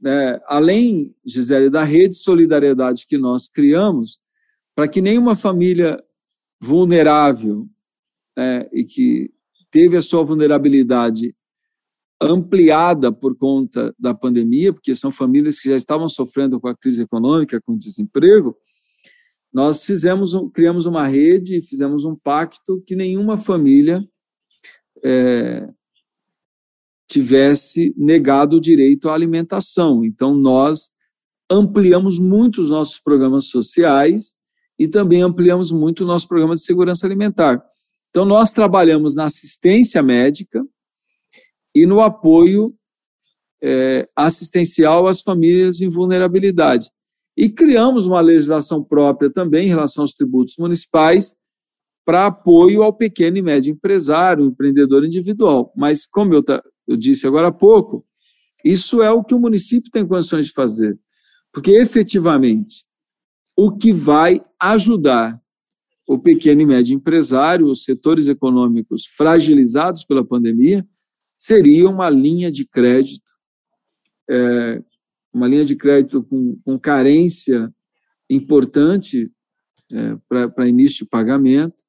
[0.02, 4.20] né, além, Gisele, da rede de solidariedade que nós criamos,
[4.76, 6.02] para que nenhuma família
[6.62, 7.68] vulnerável
[8.38, 9.32] né, e que
[9.70, 11.36] teve a sua vulnerabilidade
[12.22, 17.02] ampliada por conta da pandemia, porque são famílias que já estavam sofrendo com a crise
[17.02, 18.58] econômica, com desemprego,
[19.52, 24.08] nós fizemos, criamos uma rede, fizemos um pacto que nenhuma família
[25.04, 25.68] é,
[27.10, 30.06] tivesse negado o direito à alimentação.
[30.06, 30.92] Então, nós
[31.50, 34.36] ampliamos muito os nossos programas sociais
[34.78, 37.62] e também ampliamos muito o nosso programa de segurança alimentar.
[38.10, 40.64] Então, nós trabalhamos na assistência médica
[41.76, 42.76] e no apoio
[43.62, 46.90] é, assistencial às famílias em vulnerabilidade.
[47.36, 51.36] E criamos uma legislação própria também em relação aos tributos municipais
[52.06, 55.72] para apoio ao pequeno e médio empresário, empreendedor individual.
[55.76, 56.44] Mas, como eu,
[56.90, 58.06] eu disse agora há pouco,
[58.66, 61.00] isso é o que o município tem condições de fazer.
[61.54, 62.86] Porque, efetivamente,
[63.56, 65.40] o que vai ajudar
[66.08, 70.86] o pequeno e médio empresário, os setores econômicos fragilizados pela pandemia,
[71.34, 73.32] seria uma linha de crédito,
[74.30, 74.84] é,
[75.32, 77.72] uma linha de crédito com, com carência
[78.28, 79.32] importante
[79.92, 81.84] é, para início de pagamento,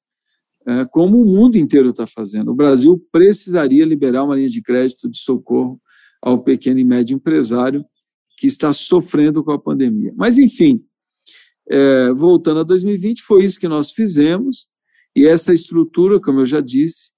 [0.90, 2.50] como o mundo inteiro está fazendo.
[2.50, 5.80] O Brasil precisaria liberar uma linha de crédito de socorro
[6.22, 7.84] ao pequeno e médio empresário
[8.36, 10.12] que está sofrendo com a pandemia.
[10.16, 10.82] Mas, enfim,
[11.70, 14.68] é, voltando a 2020, foi isso que nós fizemos,
[15.14, 17.10] e essa estrutura, como eu já disse,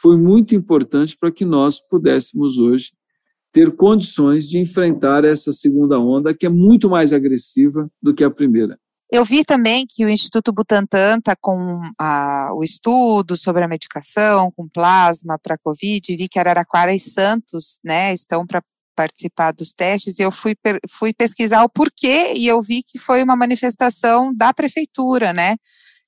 [0.00, 2.92] foi muito importante para que nós pudéssemos hoje
[3.52, 8.30] ter condições de enfrentar essa segunda onda, que é muito mais agressiva do que a
[8.30, 8.78] primeira.
[9.10, 14.50] Eu vi também que o Instituto Butantan está com a, o estudo sobre a medicação,
[14.50, 18.62] com plasma para Covid, vi que Araraquara e Santos né, estão para
[18.96, 20.56] participar dos testes e eu fui,
[20.90, 25.56] fui pesquisar o porquê e eu vi que foi uma manifestação da prefeitura, né?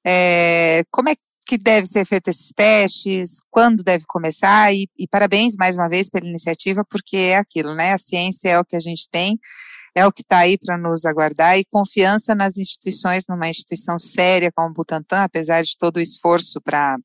[0.05, 1.15] É, como é
[1.49, 6.11] que deve ser feito esses testes, quando deve começar e, e parabéns mais uma vez
[6.11, 7.95] pela iniciativa, porque é aquilo, né?
[7.95, 9.41] A ciência é o que a gente tem,
[9.95, 14.53] é o que está aí para nos aguardar e confiança nas instituições, numa instituição séria
[14.55, 16.97] como o Butantan, apesar de todo o esforço para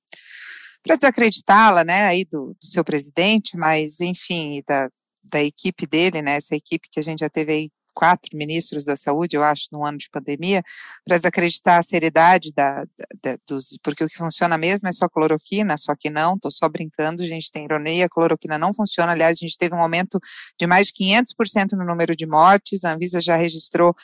[0.83, 4.89] para desacreditá-la, né, aí do, do, seu presidente, mas enfim, da,
[5.31, 8.95] da equipe dele, né, essa equipe que a gente já teve aí quatro ministros da
[8.95, 10.63] saúde, eu acho, no ano de pandemia,
[11.05, 12.85] para desacreditar a seriedade da,
[13.21, 13.77] da, dos.
[13.83, 17.51] Porque o que funciona mesmo é só cloroquina, só que não, estou só brincando, gente,
[17.51, 19.11] tem ironia, cloroquina não funciona.
[19.11, 20.19] Aliás, a gente teve um aumento
[20.59, 23.95] de mais de 500% no número de mortes, a Anvisa já registrou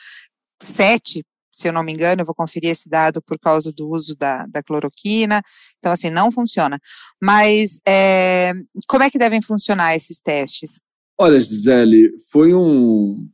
[0.62, 1.24] sete
[1.60, 4.46] se eu não me engano, eu vou conferir esse dado por causa do uso da,
[4.46, 5.42] da cloroquina.
[5.78, 6.80] Então, assim, não funciona.
[7.20, 8.52] Mas é,
[8.88, 10.80] como é que devem funcionar esses testes?
[11.18, 13.28] Olha, Gisele, foi um,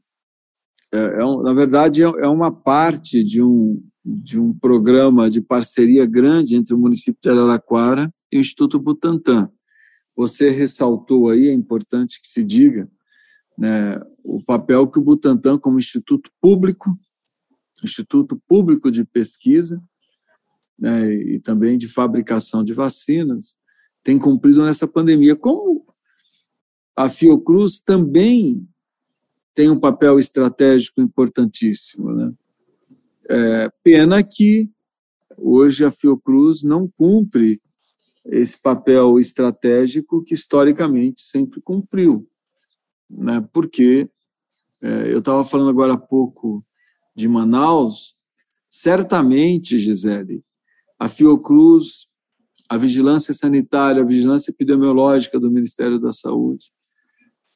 [0.97, 5.41] é, é um, na verdade, é, é uma parte de um, de um programa de
[5.41, 9.51] parceria grande entre o município de Araraquara e o Instituto Butantan.
[10.17, 12.91] Você ressaltou aí, é importante que se diga,
[13.59, 16.99] né, o papel que o Butantan, como instituto público,
[17.83, 19.83] instituto público de pesquisa
[20.79, 23.57] né, e também de fabricação de vacinas,
[24.03, 25.37] tem cumprido nessa pandemia.
[25.37, 25.87] Como
[26.97, 28.67] a Fiocruz também
[29.57, 32.15] tem um papel estratégico importantíssimo.
[32.15, 32.33] Né?
[33.29, 34.71] É, pena que
[35.39, 37.59] hoje a Fiocruz não cumpre
[38.27, 42.29] esse papel estratégico que historicamente sempre cumpriu,
[43.09, 43.41] né?
[43.53, 44.11] Porque
[44.83, 46.65] é, eu estava falando agora há pouco
[47.15, 48.15] de Manaus,
[48.69, 50.41] certamente, Gisele,
[50.99, 52.09] a Fiocruz,
[52.69, 56.73] a vigilância sanitária, a vigilância epidemiológica do Ministério da Saúde,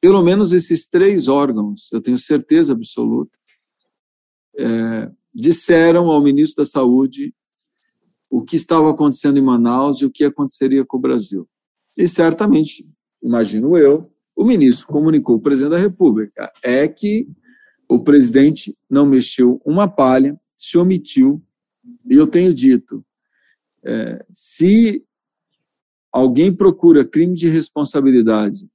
[0.01, 3.39] pelo menos esses três órgãos, eu tenho certeza absoluta,
[4.59, 7.35] é, disseram ao ministro da Saúde
[8.29, 11.49] o que estava acontecendo em Manaus e o que aconteceria com o Brasil.
[11.97, 12.89] E certamente,
[13.23, 14.03] imagino eu,
[14.35, 17.29] o ministro comunicou ao presidente da República é que
[17.89, 21.43] o presidente não mexeu uma palha, se omitiu,
[22.09, 23.05] e eu tenho dito,
[23.85, 25.05] é, se
[26.13, 28.69] alguém procura crime de responsabilidade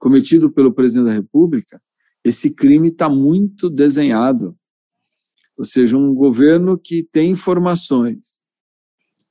[0.00, 1.80] cometido pelo presidente da República,
[2.24, 4.56] esse crime está muito desenhado.
[5.56, 8.40] Ou seja, um governo que tem informações,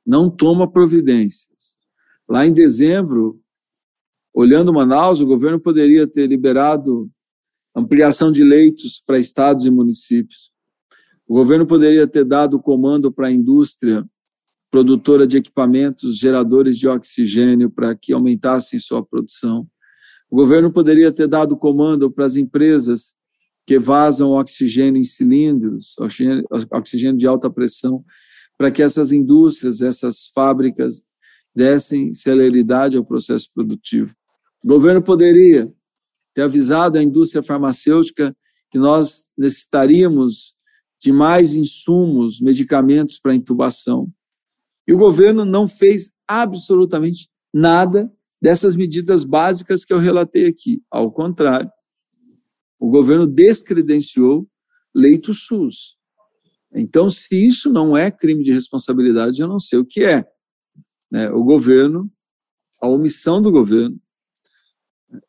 [0.05, 1.77] não toma providências.
[2.27, 3.41] Lá em dezembro,
[4.33, 7.09] olhando Manaus, o governo poderia ter liberado
[7.75, 10.51] ampliação de leitos para estados e municípios.
[11.27, 14.03] O governo poderia ter dado comando para a indústria
[14.71, 19.67] produtora de equipamentos geradores de oxigênio para que aumentassem sua produção.
[20.29, 23.13] O governo poderia ter dado comando para as empresas
[23.65, 28.03] que vazam oxigênio em cilindros, oxigênio, oxigênio de alta pressão,
[28.57, 31.03] para que essas indústrias, essas fábricas
[31.55, 34.13] dessem celeridade ao processo produtivo.
[34.63, 35.71] O governo poderia
[36.33, 38.35] ter avisado a indústria farmacêutica
[38.69, 40.55] que nós necessitaríamos
[41.01, 44.11] de mais insumos, medicamentos para intubação.
[44.87, 48.11] E o governo não fez absolutamente nada
[48.41, 50.81] dessas medidas básicas que eu relatei aqui.
[50.89, 51.71] Ao contrário,
[52.79, 54.47] o governo descredenciou
[54.95, 55.97] leito SUS.
[56.73, 60.25] Então, se isso não é crime de responsabilidade, eu não sei o que é.
[61.11, 61.29] Né?
[61.31, 62.11] O governo,
[62.81, 63.99] a omissão do governo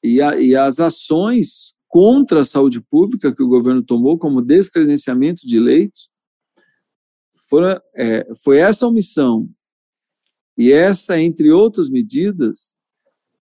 [0.03, 5.47] e, a, e as ações contra a saúde pública que o governo tomou, como descredenciamento
[5.47, 6.11] de leitos,
[7.49, 9.51] foram, é, foi essa omissão
[10.57, 12.75] e essa, entre outras medidas,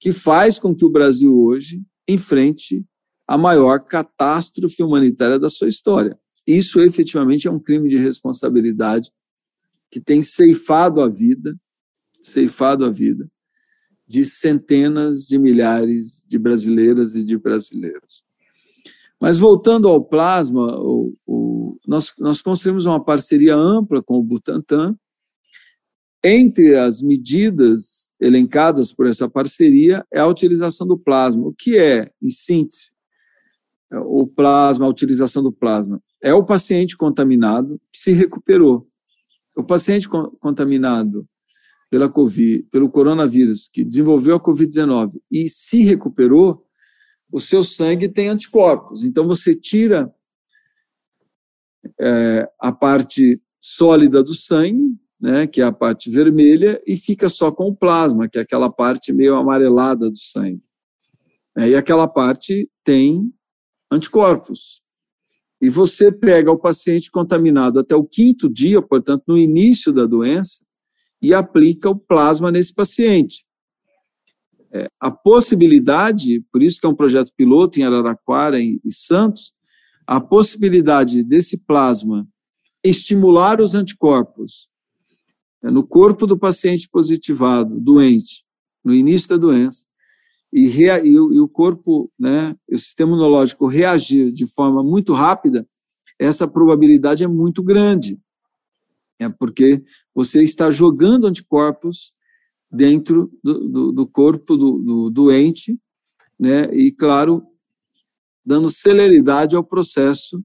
[0.06, 2.86] que faz com que o Brasil hoje enfrente
[3.26, 6.16] a maior catástrofe humanitária da sua história.
[6.46, 9.10] Isso efetivamente é um crime de responsabilidade
[9.90, 11.56] que tem ceifado a vida,
[12.22, 13.28] ceifado a vida
[14.06, 18.22] de centenas de milhares de brasileiras e de brasileiros.
[19.20, 24.96] Mas voltando ao plasma, o, o, nós, nós construímos uma parceria ampla com o Butantan,
[26.26, 31.46] entre as medidas elencadas por essa parceria é a utilização do plasma.
[31.46, 32.90] O que é, em síntese,
[33.92, 36.02] o plasma, a utilização do plasma?
[36.20, 38.88] É o paciente contaminado que se recuperou.
[39.56, 41.26] O paciente contaminado
[41.88, 46.66] pela COVID, pelo coronavírus, que desenvolveu a COVID-19 e se recuperou,
[47.30, 49.04] o seu sangue tem anticorpos.
[49.04, 50.12] Então você tira
[52.00, 57.50] é, a parte sólida do sangue né, que é a parte vermelha, e fica só
[57.50, 60.62] com o plasma, que é aquela parte meio amarelada do sangue.
[61.58, 63.34] É, e aquela parte tem
[63.90, 64.80] anticorpos.
[65.60, 70.64] E você pega o paciente contaminado até o quinto dia, portanto, no início da doença,
[71.20, 73.44] e aplica o plasma nesse paciente.
[74.72, 79.52] É, a possibilidade, por isso que é um projeto piloto em Araraquara e Santos,
[80.06, 82.28] a possibilidade desse plasma
[82.84, 84.68] estimular os anticorpos
[85.70, 88.44] no corpo do paciente positivado, doente,
[88.84, 89.86] no início da doença,
[90.52, 95.12] e, rea, e, o, e o corpo, né, o sistema imunológico reagir de forma muito
[95.12, 95.68] rápida,
[96.18, 98.18] essa probabilidade é muito grande.
[99.18, 99.82] É porque
[100.14, 102.12] você está jogando anticorpos
[102.70, 105.78] dentro do, do, do corpo do, do, doente,
[106.38, 107.42] né, e, claro,
[108.44, 110.38] dando celeridade ao processo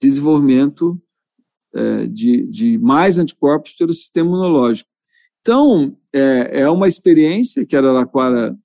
[0.00, 1.00] de desenvolvimento
[1.74, 4.88] é, de, de mais anticorpos pelo sistema imunológico.
[5.40, 8.56] Então, é, é uma experiência que a Araraquara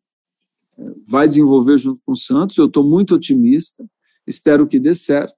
[0.77, 2.57] é, vai desenvolver junto com o Santos.
[2.57, 3.83] Eu estou muito otimista,
[4.25, 5.35] espero que dê certo,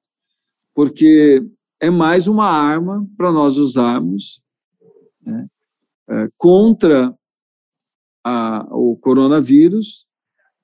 [0.73, 1.45] porque
[1.79, 4.41] é mais uma arma para nós usarmos
[5.21, 5.47] né,
[6.09, 7.17] é, contra
[8.23, 10.05] a, o coronavírus,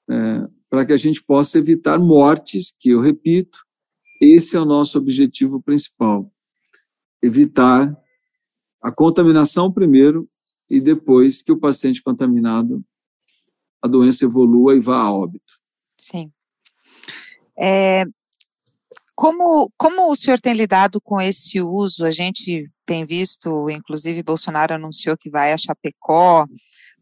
[0.10, 3.60] é, para que a gente possa evitar mortes, que eu repito,
[4.22, 6.30] esse é o nosso objetivo principal.
[7.26, 7.96] Evitar
[8.82, 10.30] a contaminação primeiro
[10.70, 12.84] e depois que o paciente contaminado,
[13.82, 15.54] a doença evolua e vá a óbito.
[15.96, 16.32] Sim.
[17.58, 18.06] É,
[19.16, 22.06] como, como o senhor tem lidado com esse uso?
[22.06, 26.46] A gente tem visto, inclusive Bolsonaro anunciou que vai a Chapecó,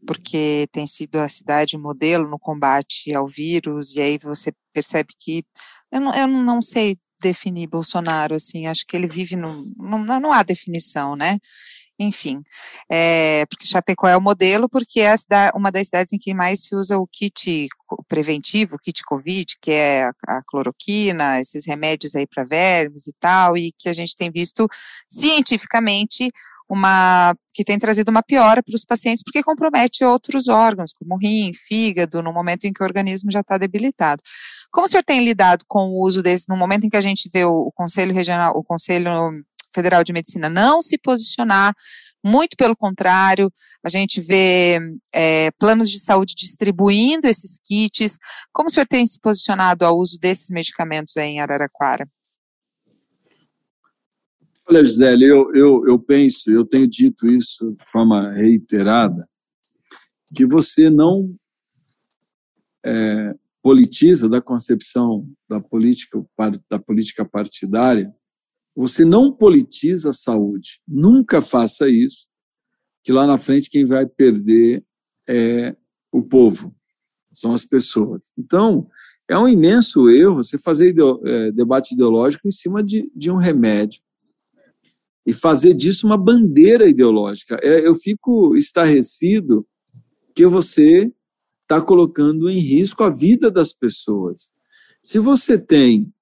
[0.06, 5.44] porque tem sido a cidade modelo no combate ao vírus, e aí você percebe que.
[5.90, 9.66] Eu não, eu não sei definir Bolsonaro, assim, acho que ele vive no.
[9.76, 11.38] Não, não há definição, né?
[11.98, 12.42] enfim,
[12.90, 15.14] é, porque Chapecó é o modelo, porque é
[15.54, 17.68] uma das cidades em que mais se usa o kit
[18.08, 23.12] preventivo, o kit Covid, que é a, a cloroquina, esses remédios aí para vermes e
[23.20, 24.66] tal, e que a gente tem visto
[25.08, 26.32] cientificamente
[26.74, 31.52] uma que tem trazido uma piora para os pacientes porque compromete outros órgãos, como rim,
[31.54, 34.22] fígado, no momento em que o organismo já está debilitado.
[34.70, 37.30] Como o senhor tem lidado com o uso desse, no momento em que a gente
[37.32, 39.10] vê o, o Conselho Regional, o Conselho
[39.74, 41.74] Federal de Medicina não se posicionar,
[42.24, 43.52] muito pelo contrário,
[43.84, 44.80] a gente vê
[45.12, 48.18] é, planos de saúde distribuindo esses kits.
[48.50, 52.08] Como o senhor tem se posicionado ao uso desses medicamentos aí em Araraquara?
[54.68, 59.28] Olha, Gisele, eu, eu, eu penso, eu tenho dito isso de forma reiterada,
[60.34, 61.28] que você não
[62.84, 66.24] é, politiza da concepção da política,
[66.70, 68.14] da política partidária
[68.76, 70.80] você não politiza a saúde.
[70.86, 72.26] Nunca faça isso,
[73.04, 74.84] que lá na frente quem vai perder
[75.28, 75.76] é
[76.10, 76.74] o povo,
[77.32, 78.32] são as pessoas.
[78.36, 78.88] Então,
[79.28, 83.36] é um imenso erro você fazer ideo, é, debate ideológico em cima de, de um
[83.36, 84.00] remédio
[85.26, 87.58] e fazer disso uma bandeira ideológica.
[87.62, 89.66] É, eu fico estarrecido
[90.34, 91.10] que você
[91.62, 94.52] está colocando em risco a vida das pessoas.
[95.02, 96.12] Se você tem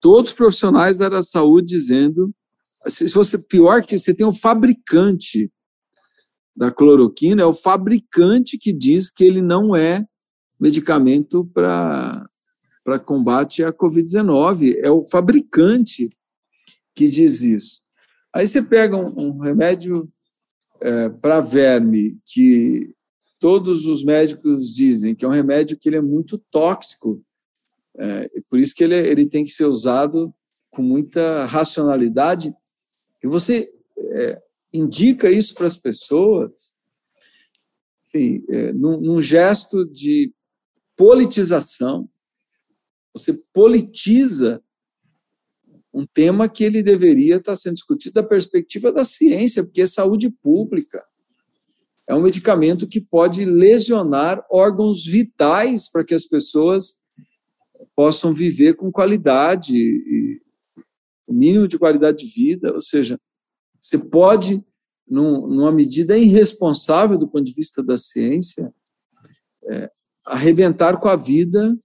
[0.00, 2.34] todos os profissionais da área da saúde dizendo,
[2.86, 5.50] se você pior que você tem o fabricante
[6.56, 10.04] da cloroquina, é o fabricante que diz que ele não é
[10.58, 12.28] medicamento para
[12.84, 14.76] para combate à Covid-19.
[14.82, 16.10] É o fabricante
[16.94, 17.83] que diz isso.
[18.34, 20.10] Aí você pega um, um remédio
[20.80, 22.92] é, para verme que
[23.38, 27.24] todos os médicos dizem que é um remédio que ele é muito tóxico
[27.96, 30.34] é, por isso que ele, ele tem que ser usado
[30.70, 32.52] com muita racionalidade.
[33.22, 36.74] E você é, indica isso para as pessoas,
[38.06, 40.32] enfim, é, num, num gesto de
[40.96, 42.08] politização.
[43.14, 44.62] Você politiza
[45.94, 50.28] um tema que ele deveria estar sendo discutido da perspectiva da ciência, porque é saúde
[50.28, 51.04] pública.
[52.06, 56.96] É um medicamento que pode lesionar órgãos vitais para que as pessoas
[57.94, 60.42] possam viver com qualidade, e
[61.28, 63.18] o mínimo de qualidade de vida, ou seja,
[63.80, 64.64] você pode,
[65.06, 68.74] num, numa medida irresponsável do ponto de vista da ciência,
[69.66, 69.90] é,
[70.26, 71.78] arrebentar com a vida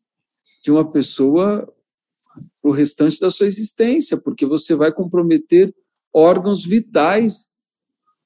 [0.63, 1.71] de uma pessoa
[2.61, 5.73] para o restante da sua existência, porque você vai comprometer
[6.13, 7.49] órgãos vitais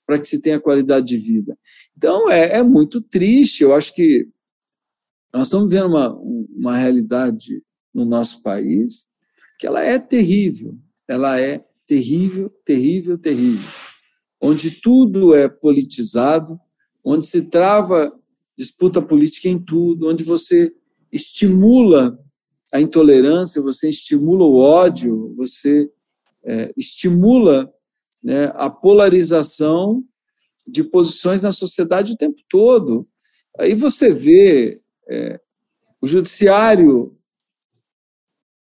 [0.05, 1.57] para que se tenha qualidade de vida.
[1.95, 3.63] Então, é, é muito triste.
[3.63, 4.27] Eu acho que
[5.33, 9.07] nós estamos vivendo uma, uma realidade no nosso país
[9.57, 10.77] que ela é terrível.
[11.07, 13.69] Ela é terrível, terrível, terrível.
[14.41, 16.59] Onde tudo é politizado,
[17.03, 18.11] onde se trava
[18.57, 20.73] disputa política em tudo, onde você
[21.11, 22.19] estimula
[22.73, 25.87] a intolerância, você estimula o ódio, você
[26.43, 27.71] é, estimula
[28.23, 30.03] né, a polarização
[30.67, 33.05] de posições na sociedade o tempo todo.
[33.59, 35.39] Aí você vê é,
[36.01, 37.15] o judiciário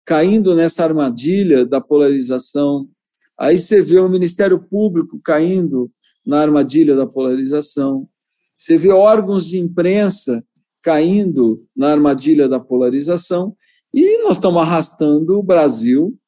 [0.06, 2.88] caindo nessa armadilha da polarização.
[3.36, 5.92] Aí você vê o Ministério Público caindo
[6.24, 8.08] na armadilha da polarização.
[8.56, 10.46] Você vê órgãos de imprensa
[10.84, 13.58] caindo na armadilha da polarização
[13.96, 16.20] e nós estamos arrastando o Brasil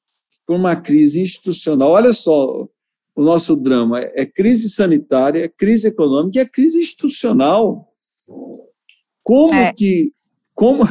[0.46, 1.92] por uma crise institucional.
[1.92, 2.66] Olha só,
[3.14, 7.92] o nosso drama é crise sanitária, é crise econômica e é crise institucional.
[9.22, 9.74] Como é.
[9.74, 10.14] que
[10.56, 10.86] como,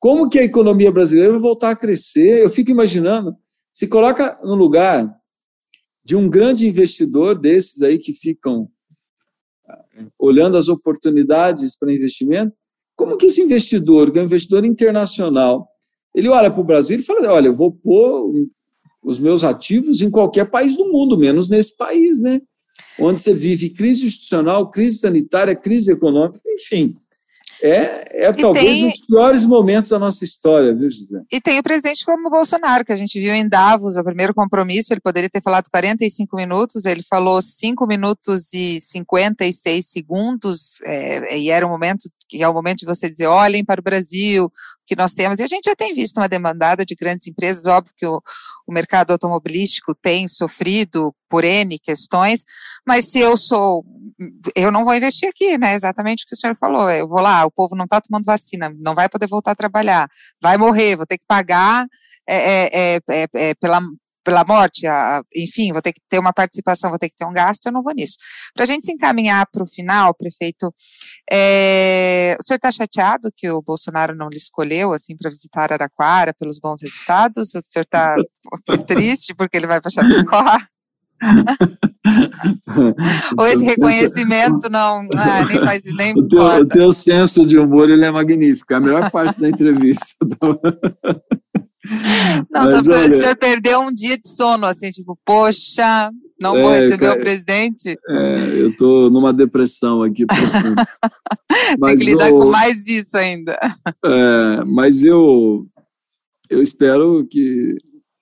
[0.00, 2.42] como que a economia brasileira vai voltar a crescer?
[2.42, 3.36] Eu fico imaginando,
[3.72, 5.14] se coloca no lugar
[6.02, 8.68] de um grande investidor desses aí que ficam
[9.68, 12.54] eh, olhando as oportunidades para investimento,
[12.96, 15.68] como que esse investidor, que é um investidor internacional,
[16.14, 18.32] ele olha para o Brasil e fala, olha, eu vou pôr
[19.02, 22.40] os meus ativos em qualquer país do mundo, menos nesse país, né?
[22.98, 26.96] Onde você vive crise institucional, crise sanitária, crise econômica, enfim.
[27.62, 31.22] É, é talvez tem, um dos piores momentos da nossa história, viu, José?
[31.32, 34.34] E tem o presidente como o Bolsonaro, que a gente viu em Davos, o primeiro
[34.34, 41.38] compromisso, ele poderia ter falado 45 minutos, ele falou 5 minutos e 56 segundos, é,
[41.38, 44.50] e era um momento que é o momento de você dizer, olhem para o Brasil,
[44.86, 47.94] que nós temos, e a gente já tem visto uma demandada de grandes empresas, óbvio
[47.96, 48.22] que o,
[48.66, 52.44] o mercado automobilístico tem sofrido por N questões,
[52.86, 53.84] mas se eu sou,
[54.54, 57.44] eu não vou investir aqui, né, exatamente o que o senhor falou, eu vou lá,
[57.44, 60.08] o povo não está tomando vacina, não vai poder voltar a trabalhar,
[60.42, 61.86] vai morrer, vou ter que pagar
[62.26, 63.80] é, é, é, é pela,
[64.24, 67.32] pela morte, a, enfim, vou ter que ter uma participação, vou ter que ter um
[67.32, 68.16] gasto, eu não vou nisso.
[68.54, 70.74] Para a gente se encaminhar para o final, prefeito,
[71.30, 76.32] é, o senhor está chateado que o Bolsonaro não lhe escolheu, assim, para visitar Araquara
[76.32, 77.54] pelos bons resultados?
[77.54, 78.16] O senhor está
[78.86, 80.58] triste porque ele vai para Chapecó?
[83.38, 87.88] Ou esse reconhecimento não ah, nem faz nem o teu, o teu senso de humor
[87.88, 90.04] ele é magnífico, é a melhor parte da entrevista.
[92.50, 96.10] Não, Mas, só olha, o senhor perdeu um dia de sono, assim, tipo, poxa,
[96.40, 97.98] não é, vou receber cara, o presidente?
[98.08, 100.24] É, eu tô numa depressão aqui.
[101.86, 103.58] Tem que lidar eu, com mais isso ainda.
[104.04, 105.66] É, mas eu,
[106.48, 107.76] eu espero que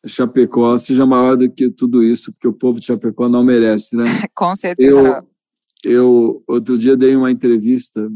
[0.06, 4.04] Chapecó seja maior do que tudo isso, porque o povo de Chapecó não merece, né?
[4.34, 5.32] com certeza eu.
[5.84, 8.08] Eu, outro dia, dei uma entrevista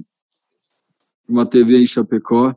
[1.28, 2.55] uma TV em Chapecó,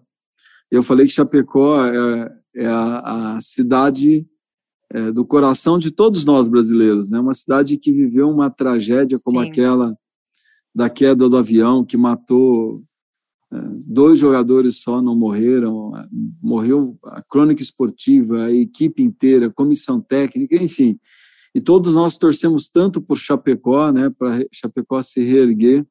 [0.71, 4.25] eu falei que Chapecó é, é a, a cidade
[4.91, 7.19] é, do coração de todos nós brasileiros, né?
[7.19, 9.49] Uma cidade que viveu uma tragédia como Sim.
[9.49, 9.95] aquela
[10.73, 12.81] da queda do avião que matou
[13.51, 15.91] é, dois jogadores só não morreram,
[16.41, 20.99] morreu a crônica esportiva, a equipe inteira, a comissão técnica, enfim.
[21.53, 25.85] E todos nós torcemos tanto por Chapecó, né, para Chapecó se reerguer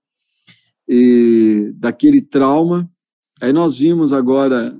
[0.88, 2.88] e daquele trauma.
[3.40, 4.76] Aí nós vimos agora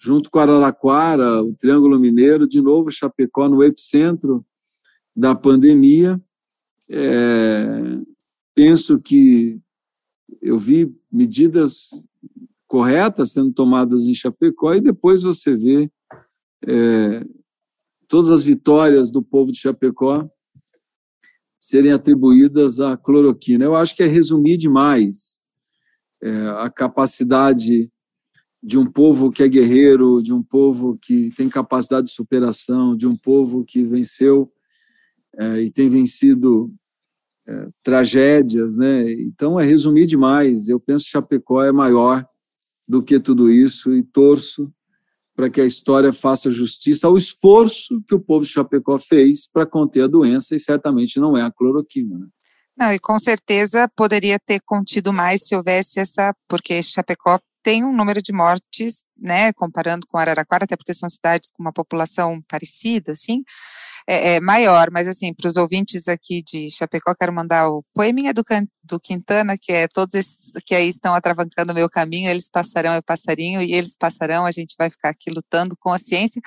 [0.00, 4.44] junto com Araraquara, o Triângulo Mineiro, de novo Chapecó no epicentro
[5.14, 6.18] da pandemia.
[6.88, 7.98] É,
[8.54, 9.60] penso que
[10.40, 11.90] eu vi medidas
[12.66, 15.90] corretas sendo tomadas em Chapecó e depois você vê
[16.66, 17.22] é,
[18.08, 20.26] todas as vitórias do povo de Chapecó
[21.58, 23.66] serem atribuídas à cloroquina.
[23.66, 25.38] Eu acho que é resumir demais
[26.22, 27.92] é, a capacidade
[28.62, 33.06] de um povo que é guerreiro, de um povo que tem capacidade de superação, de
[33.06, 34.52] um povo que venceu
[35.38, 36.72] é, e tem vencido
[37.46, 39.10] é, tragédias, né?
[39.12, 40.68] Então é resumir demais.
[40.68, 42.26] Eu penso que Chapecó é maior
[42.86, 44.70] do que tudo isso e torço
[45.34, 49.64] para que a história faça justiça ao esforço que o povo de Chapecó fez para
[49.64, 52.18] conter a doença e certamente não é a cloroquina.
[52.18, 52.26] Né?
[52.76, 57.92] Não, e com certeza poderia ter contido mais se houvesse essa, porque Chapecó tem um
[57.92, 63.12] número de mortes, né, comparando com Araraquara, até porque são cidades com uma população parecida,
[63.12, 63.42] assim,
[64.10, 68.34] é, é maior, mas assim, para os ouvintes aqui de Chapecó, quero mandar o poeminha
[68.34, 68.42] do,
[68.82, 72.92] do Quintana, que é todos esses que aí estão atravancando o meu caminho, eles passarão,
[72.92, 76.42] eu passarinho, e eles passarão, a gente vai ficar aqui lutando com a ciência.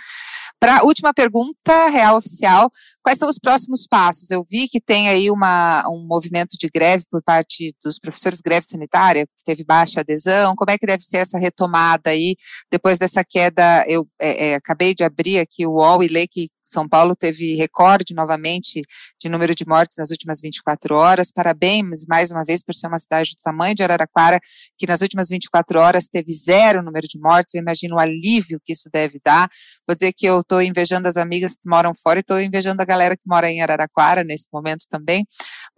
[0.60, 2.70] Para a última pergunta, real oficial,
[3.02, 4.30] quais são os próximos passos?
[4.30, 8.66] Eu vi que tem aí uma, um movimento de greve por parte dos professores, greve
[8.66, 12.36] sanitária, que teve baixa adesão, como é que deve ser essa retomada aí,
[12.70, 16.50] depois dessa queda, eu é, é, acabei de abrir aqui o UOL e ler que
[16.64, 18.82] são Paulo teve recorde novamente
[19.22, 21.32] de número de mortes nas últimas 24 horas.
[21.32, 24.40] Parabéns mais uma vez por ser uma cidade do tamanho de Araraquara,
[24.78, 27.54] que nas últimas 24 horas teve zero número de mortes.
[27.54, 29.50] Eu imagino o alívio que isso deve dar.
[29.88, 32.86] Vou dizer que eu estou invejando as amigas que moram fora e estou invejando a
[32.86, 35.26] galera que mora em Araraquara nesse momento também.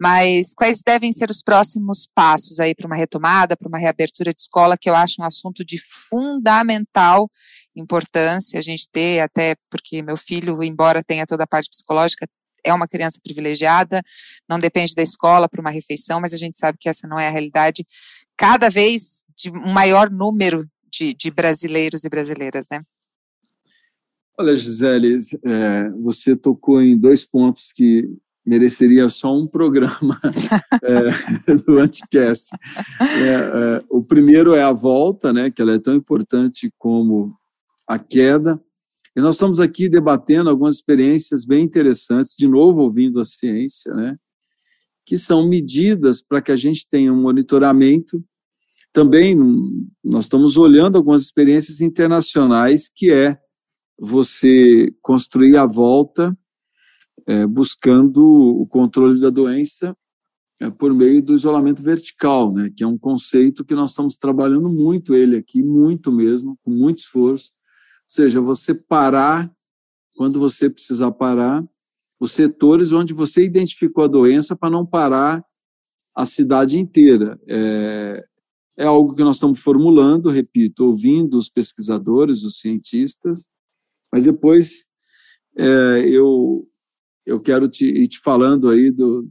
[0.00, 4.40] Mas quais devem ser os próximos passos aí para uma retomada, para uma reabertura de
[4.40, 7.28] escola, que eu acho um assunto de fundamental
[7.76, 12.26] importância a gente ter, até porque meu filho, embora tenha toda a parte psicológica,
[12.64, 14.02] é uma criança privilegiada,
[14.48, 17.28] não depende da escola para uma refeição, mas a gente sabe que essa não é
[17.28, 17.86] a realidade
[18.36, 22.82] cada vez de um maior número de, de brasileiros e brasileiras, né?
[24.38, 28.06] Olha, Gisele, é, você tocou em dois pontos que
[28.44, 30.20] mereceria só um programa
[30.84, 32.50] é, do Anticast.
[33.00, 37.34] É, é, o primeiro é a volta, né, que ela é tão importante como
[37.86, 38.60] a queda.
[39.16, 44.16] E nós estamos aqui debatendo algumas experiências bem interessantes, de novo ouvindo a ciência, né,
[45.04, 48.22] que são medidas para que a gente tenha um monitoramento.
[48.92, 49.36] Também
[50.04, 53.38] nós estamos olhando algumas experiências internacionais, que é
[53.98, 56.36] você construir a volta
[57.26, 59.96] é, buscando o controle da doença
[60.60, 64.68] é, por meio do isolamento vertical, né, que é um conceito que nós estamos trabalhando
[64.68, 67.52] muito ele aqui, muito mesmo, com muito esforço.
[68.06, 69.54] Seja, você parar
[70.16, 71.62] quando você precisar parar,
[72.18, 75.44] os setores onde você identificou a doença para não parar
[76.14, 77.38] a cidade inteira.
[77.46, 78.26] É,
[78.78, 83.48] é algo que nós estamos formulando, repito, ouvindo os pesquisadores, os cientistas,
[84.10, 84.86] mas depois
[85.56, 86.66] é, eu,
[87.26, 89.30] eu quero te, ir te falando aí do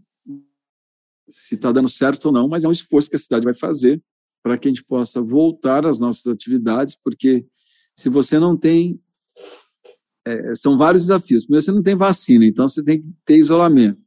[1.27, 3.99] se está dando certo ou não, mas é um esforço que a cidade vai fazer
[4.43, 7.47] para que a gente possa voltar às nossas atividades, porque
[7.95, 8.99] se você não tem.
[10.27, 11.45] É, são vários desafios.
[11.45, 13.99] Primeiro, você não tem vacina, então você tem que ter isolamento.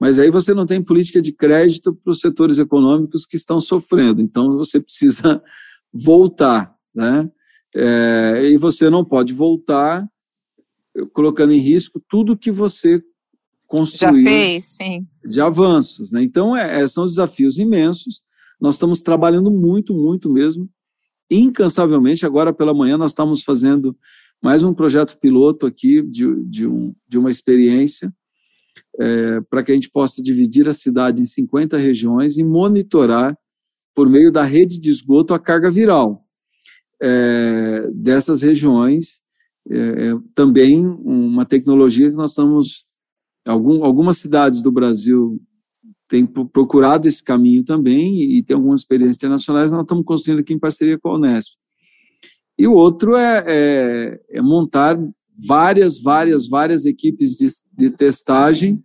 [0.00, 4.20] Mas aí você não tem política de crédito para os setores econômicos que estão sofrendo.
[4.20, 5.42] Então você precisa
[5.92, 7.30] voltar, né?
[7.74, 10.04] É, e você não pode voltar
[11.12, 13.00] colocando em risco tudo que você
[13.66, 15.06] construiu Já fez, sim.
[15.24, 16.10] de avanços.
[16.10, 16.22] Né?
[16.22, 18.22] Então, é, é, são desafios imensos.
[18.60, 20.68] Nós estamos trabalhando muito, muito mesmo,
[21.30, 22.26] incansavelmente.
[22.26, 23.96] Agora pela manhã nós estamos fazendo
[24.42, 28.12] mais um projeto piloto aqui de, de, um, de uma experiência
[28.98, 33.36] é, para que a gente possa dividir a cidade em 50 regiões e monitorar
[33.94, 36.24] por meio da rede de esgoto a carga viral
[37.00, 39.20] é, dessas regiões.
[39.70, 42.86] É, é, também uma tecnologia que nós estamos.
[43.46, 45.40] Algum, algumas cidades do Brasil
[46.10, 50.52] têm procurado esse caminho também e, e tem algumas experiências internacionais nós estamos construindo aqui
[50.52, 51.52] em parceria com a Unesp.
[52.58, 54.98] E o outro é, é, é montar
[55.46, 58.82] várias, várias, várias equipes de, de testagem,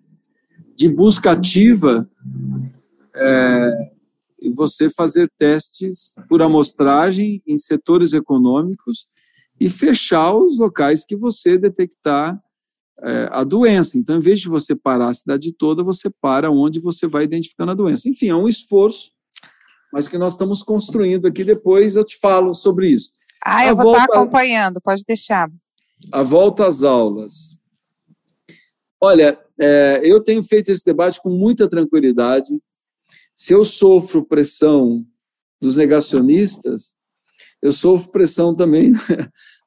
[0.78, 2.08] de busca ativa,
[3.16, 3.72] é,
[4.40, 9.08] e você fazer testes por amostragem em setores econômicos
[9.60, 12.40] e fechar os locais que você detectar
[13.02, 13.98] é, a doença.
[13.98, 17.72] Então, em vez de você parar a cidade toda, você para onde você vai identificando
[17.72, 18.10] a doença.
[18.10, 19.12] Enfim, é um esforço,
[19.92, 21.44] mas que nós estamos construindo aqui.
[21.44, 23.12] Depois eu te falo sobre isso.
[23.44, 25.50] Ah, eu a vou volta, estar acompanhando, pode deixar.
[26.12, 27.58] A volta às aulas.
[29.00, 32.50] Olha, é, eu tenho feito esse debate com muita tranquilidade
[33.36, 35.06] se eu sofro pressão
[35.62, 36.96] dos negacionistas,
[37.62, 38.94] eu sofro pressão também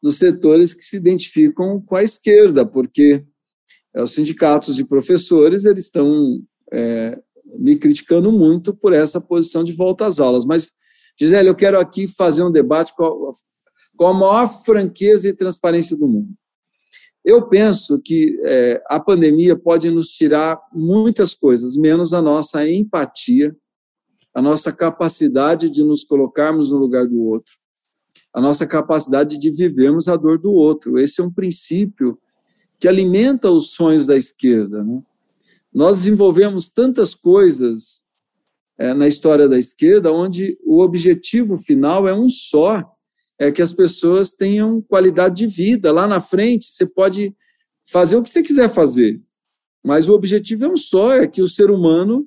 [0.02, 3.24] dos setores que se identificam com a esquerda, porque
[3.94, 6.40] é, os sindicatos de professores eles estão
[6.72, 7.18] é,
[7.58, 10.44] me criticando muito por essa posição de volta às aulas.
[10.44, 10.72] Mas,
[11.18, 13.32] Gisele, eu quero aqui fazer um debate com a,
[13.96, 16.30] com a maior franqueza e transparência do mundo.
[17.24, 23.54] Eu penso que é, a pandemia pode nos tirar muitas coisas, menos a nossa empatia,
[24.34, 27.52] a nossa capacidade de nos colocarmos no lugar do outro,
[28.32, 30.98] a nossa capacidade de vivermos a dor do outro.
[30.98, 32.18] Esse é um princípio
[32.78, 34.84] que alimenta os sonhos da esquerda.
[34.84, 35.02] Né?
[35.72, 38.02] Nós desenvolvemos tantas coisas
[38.78, 42.84] é, na história da esquerda onde o objetivo final é um só,
[43.38, 45.92] é que as pessoas tenham qualidade de vida.
[45.92, 47.34] Lá na frente, você pode
[47.90, 49.20] fazer o que você quiser fazer,
[49.84, 52.26] mas o objetivo é um só: é que o ser humano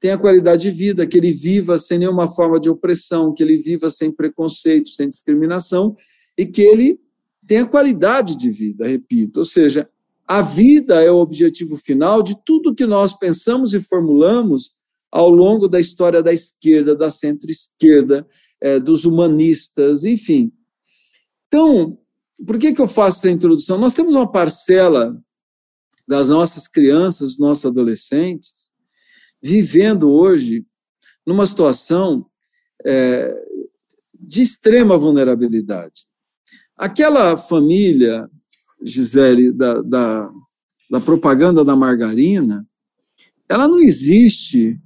[0.00, 3.90] tenha qualidade de vida, que ele viva sem nenhuma forma de opressão, que ele viva
[3.90, 5.94] sem preconceito, sem discriminação
[6.36, 6.98] e que ele
[7.46, 9.40] tenha qualidade de vida, repito.
[9.40, 9.88] Ou seja,
[10.26, 14.72] a vida é o objetivo final de tudo que nós pensamos e formulamos
[15.12, 18.26] ao longo da história da esquerda, da centro-esquerda,
[18.60, 20.50] é, dos humanistas, enfim.
[21.48, 21.98] Então,
[22.46, 23.76] por que, que eu faço essa introdução?
[23.76, 25.20] Nós temos uma parcela
[26.06, 28.69] das nossas crianças, nossos adolescentes,
[29.42, 30.64] vivendo hoje
[31.26, 32.26] numa situação
[32.84, 33.34] é,
[34.20, 36.06] de extrema vulnerabilidade.
[36.76, 38.28] Aquela família,
[38.82, 40.30] Gisele, da, da,
[40.90, 42.66] da propaganda da margarina,
[43.48, 44.78] ela não existe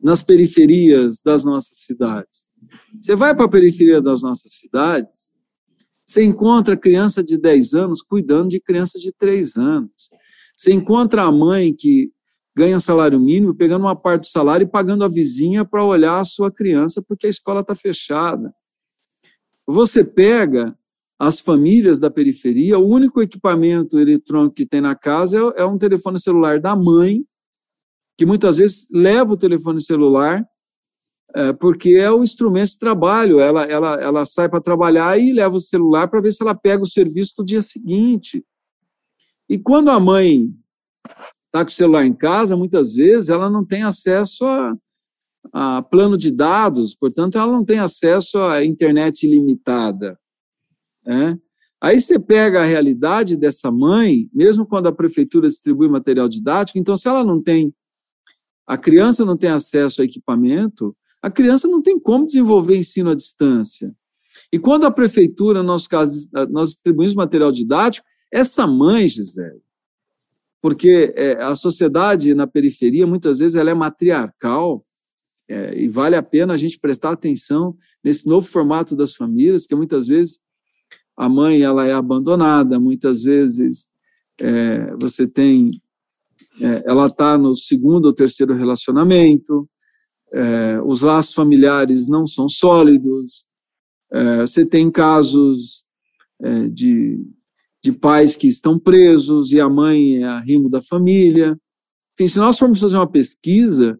[0.00, 2.46] nas periferias das nossas cidades.
[3.00, 5.34] Você vai para a periferia das nossas cidades,
[6.06, 10.08] você encontra criança de 10 anos cuidando de criança de 3 anos.
[10.56, 12.12] Você encontra a mãe que
[12.56, 16.24] ganha salário mínimo, pegando uma parte do salário e pagando a vizinha para olhar a
[16.24, 18.54] sua criança porque a escola está fechada.
[19.66, 20.74] Você pega
[21.18, 25.76] as famílias da periferia, o único equipamento eletrônico que tem na casa é, é um
[25.76, 27.24] telefone celular da mãe,
[28.16, 30.42] que muitas vezes leva o telefone celular
[31.34, 33.38] é, porque é o instrumento de trabalho.
[33.38, 36.82] Ela, ela, ela sai para trabalhar e leva o celular para ver se ela pega
[36.82, 38.42] o serviço do dia seguinte.
[39.46, 40.54] E quando a mãe
[41.56, 44.76] está com o celular em casa, muitas vezes ela não tem acesso a,
[45.52, 50.18] a plano de dados, portanto, ela não tem acesso à internet ilimitada.
[51.04, 51.38] Né?
[51.80, 56.96] Aí você pega a realidade dessa mãe, mesmo quando a prefeitura distribui material didático, então,
[56.96, 57.72] se ela não tem,
[58.66, 63.14] a criança não tem acesso a equipamento, a criança não tem como desenvolver ensino à
[63.14, 63.94] distância.
[64.52, 69.62] E quando a prefeitura, no nosso caso, nós distribuímos material didático, essa mãe, Gisele,
[70.60, 74.84] porque é, a sociedade na periferia, muitas vezes, ela é matriarcal,
[75.48, 79.74] é, e vale a pena a gente prestar atenção nesse novo formato das famílias, que
[79.74, 80.40] muitas vezes
[81.16, 83.88] a mãe ela é abandonada, muitas vezes
[84.38, 85.70] é, você tem,
[86.60, 89.68] é, ela está no segundo ou terceiro relacionamento,
[90.32, 93.46] é, os laços familiares não são sólidos,
[94.12, 95.84] é, você tem casos
[96.70, 97.18] de
[97.86, 101.56] de pais que estão presos e a mãe é arrimo da família.
[102.14, 103.96] Enfim, se nós formos fazer uma pesquisa,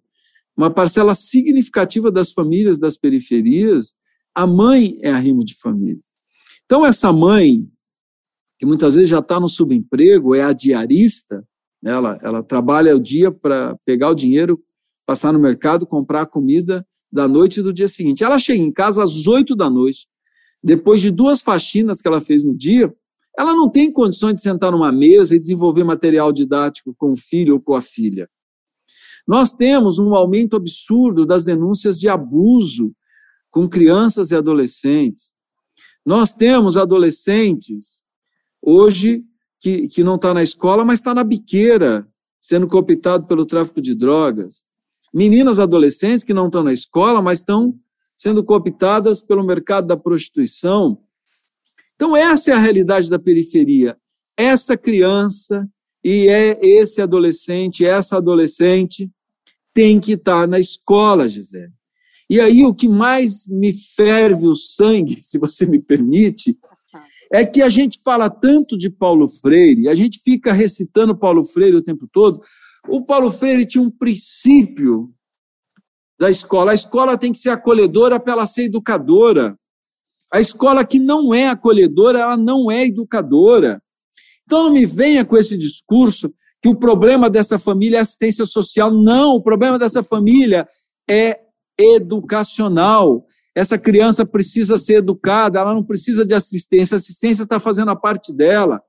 [0.57, 3.95] uma parcela significativa das famílias das periferias,
[4.35, 6.03] a mãe é arrimo de família.
[6.65, 7.65] Então, essa mãe,
[8.59, 11.47] que muitas vezes já está no subemprego, é a diarista,
[11.85, 14.61] ela, ela trabalha o dia para pegar o dinheiro,
[15.07, 18.25] passar no mercado, comprar a comida da noite do dia seguinte.
[18.25, 20.09] Ela chega em casa às oito da noite,
[20.61, 22.93] depois de duas faxinas que ela fez no dia,
[23.39, 27.55] ela não tem condições de sentar numa mesa e desenvolver material didático com o filho
[27.55, 28.29] ou com a filha.
[29.27, 32.95] Nós temos um aumento absurdo das denúncias de abuso
[33.51, 35.35] com crianças e adolescentes.
[36.05, 38.05] Nós temos adolescentes
[38.63, 39.25] hoje
[39.61, 42.07] que, que não está na escola, mas está na biqueira,
[42.41, 44.63] sendo cooptado pelo tráfico de drogas.
[45.13, 47.75] Meninas adolescentes que não estão na escola, mas estão
[48.17, 50.99] sendo cooptadas pelo mercado da prostituição.
[51.97, 53.97] Então, essa é a realidade da periferia.
[54.39, 55.69] Essa criança
[56.05, 59.11] e é esse adolescente, essa adolescente,
[59.75, 61.73] tem que estar na escola, Gisele.
[62.31, 66.57] E aí, o que mais me ferve o sangue, se você me permite,
[67.33, 71.77] é que a gente fala tanto de Paulo Freire, a gente fica recitando Paulo Freire
[71.77, 72.41] o tempo todo.
[72.89, 75.13] O Paulo Freire tinha um princípio
[76.19, 76.71] da escola.
[76.71, 79.59] A escola tem que ser acolhedora para ela ser educadora.
[80.33, 83.83] A escola que não é acolhedora, ela não é educadora.
[84.45, 86.33] Então não me venha com esse discurso
[86.63, 88.91] que o problema dessa família é assistência social.
[88.91, 90.67] Não, o problema dessa família
[91.09, 91.41] é
[91.79, 93.27] educacional.
[93.55, 96.95] Essa criança precisa ser educada, ela não precisa de assistência.
[96.95, 98.83] A assistência está fazendo a parte dela.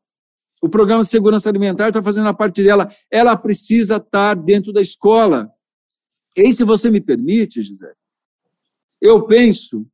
[0.61, 2.89] O programa de segurança alimentar está fazendo a parte dela.
[3.11, 5.49] Ela precisa estar dentro da escola.
[6.35, 7.93] E se você me permite, Gisele,
[9.01, 9.85] eu penso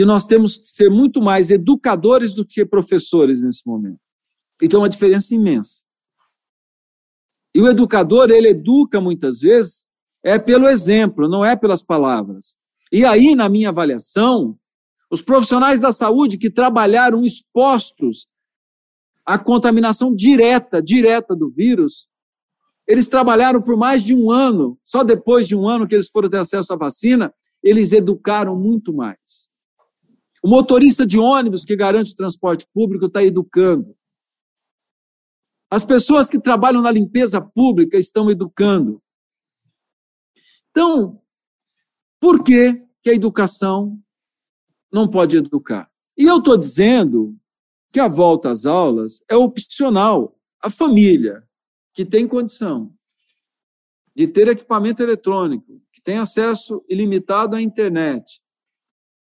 [0.00, 4.00] que nós temos que ser muito mais educadores do que professores nesse momento.
[4.62, 5.82] Então, é uma diferença imensa.
[7.54, 9.86] E o educador, ele educa muitas vezes,
[10.24, 12.56] é pelo exemplo, não é pelas palavras.
[12.90, 14.58] E aí, na minha avaliação,
[15.10, 18.26] os profissionais da saúde que trabalharam expostos
[19.26, 22.08] à contaminação direta, direta do vírus,
[22.88, 26.30] eles trabalharam por mais de um ano, só depois de um ano que eles foram
[26.30, 29.49] ter acesso à vacina, eles educaram muito mais.
[30.42, 33.96] O motorista de ônibus que garante o transporte público está educando.
[35.70, 39.02] As pessoas que trabalham na limpeza pública estão educando.
[40.70, 41.22] Então,
[42.18, 44.00] por que, que a educação
[44.92, 45.90] não pode educar?
[46.16, 47.36] E eu estou dizendo
[47.92, 50.36] que a volta às aulas é opcional.
[50.62, 51.48] A família
[51.94, 52.92] que tem condição
[54.14, 58.42] de ter equipamento eletrônico, que tem acesso ilimitado à internet,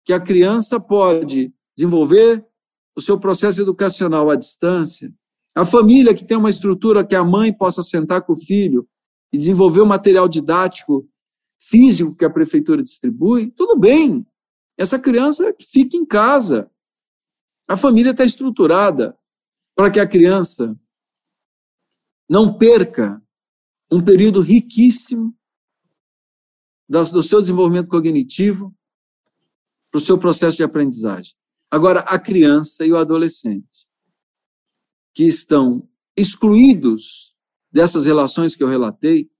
[0.08, 2.42] que a criança pode desenvolver
[2.96, 5.14] o seu processo educacional à distância,
[5.54, 8.88] a família que tem uma estrutura que a mãe possa sentar com o filho
[9.30, 11.06] e desenvolver o material didático
[11.58, 14.26] físico que a prefeitura distribui, tudo bem.
[14.78, 16.70] Essa criança fica em casa.
[17.68, 19.14] A família está estruturada
[19.76, 20.74] para que a criança
[22.26, 23.22] não perca
[23.92, 25.36] um período riquíssimo
[26.88, 28.74] do seu desenvolvimento cognitivo,
[29.90, 31.34] para o seu processo de aprendizagem.
[31.70, 33.66] Agora, a criança e o adolescente,
[35.14, 37.34] que estão excluídos
[37.70, 39.30] dessas relações que eu relatei,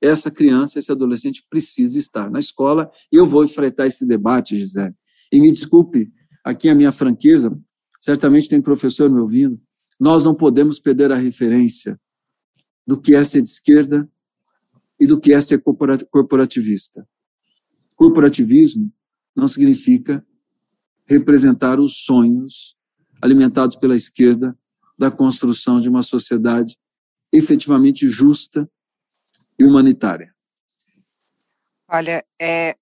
[0.00, 2.90] essa criança, esse adolescente precisa estar na escola.
[3.12, 4.94] E eu vou enfrentar esse debate, Gisele.
[5.32, 6.12] E me desculpe,
[6.44, 7.58] aqui a minha franqueza,
[8.00, 9.60] certamente tem professor me ouvindo,
[9.98, 11.98] nós não podemos perder a referência
[12.86, 14.08] do que é ser de esquerda
[15.00, 15.62] e do que é ser
[16.10, 17.06] corporativista.
[17.96, 18.92] Corporativismo
[19.36, 20.24] não significa
[21.06, 22.76] representar os sonhos
[23.20, 24.58] alimentados pela esquerda
[24.98, 26.76] da construção de uma sociedade
[27.32, 28.68] efetivamente justa
[29.58, 30.34] e humanitária.
[31.88, 32.76] Olha, é,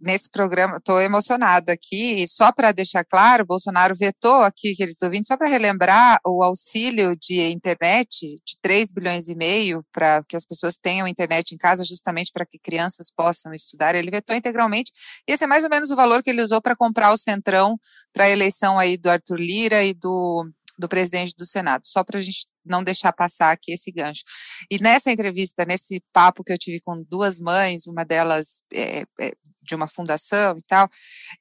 [0.00, 5.28] nesse programa, estou emocionada aqui, e só para deixar claro, Bolsonaro vetou aqui, queridos ouvintes,
[5.28, 8.08] só para relembrar o auxílio de internet
[8.44, 12.46] de 3 bilhões e meio para que as pessoas tenham internet em casa, justamente para
[12.46, 14.90] que crianças possam estudar, ele vetou integralmente,
[15.28, 17.76] e esse é mais ou menos o valor que ele usou para comprar o Centrão
[18.12, 20.48] para a eleição aí do Arthur Lira e do
[20.80, 24.22] do presidente do Senado, só para a gente não deixar passar aqui esse gancho.
[24.70, 29.32] E nessa entrevista, nesse papo que eu tive com duas mães, uma delas é, é,
[29.62, 30.88] de uma fundação e tal,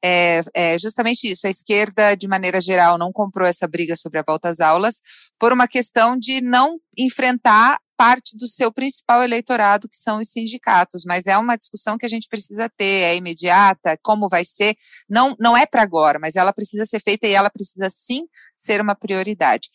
[0.03, 1.47] é, é, justamente isso.
[1.47, 5.01] A esquerda, de maneira geral, não comprou essa briga sobre a volta às aulas
[5.39, 11.03] por uma questão de não enfrentar parte do seu principal eleitorado, que são os sindicatos,
[11.05, 14.77] mas é uma discussão que a gente precisa ter, é imediata, como vai ser,
[15.09, 18.21] não, não é para agora, mas ela precisa ser feita e ela precisa sim
[18.55, 19.67] ser uma prioridade.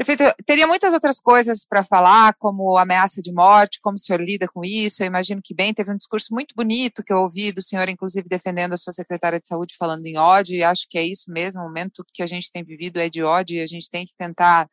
[0.00, 4.48] Prefeito, teria muitas outras coisas para falar, como ameaça de morte, como o senhor lida
[4.48, 5.02] com isso.
[5.02, 8.26] Eu imagino que bem, teve um discurso muito bonito que eu ouvi do senhor, inclusive
[8.26, 11.60] defendendo a sua secretária de saúde, falando em ódio, e acho que é isso mesmo.
[11.60, 14.14] O momento que a gente tem vivido é de ódio, e a gente tem que
[14.16, 14.66] tentar,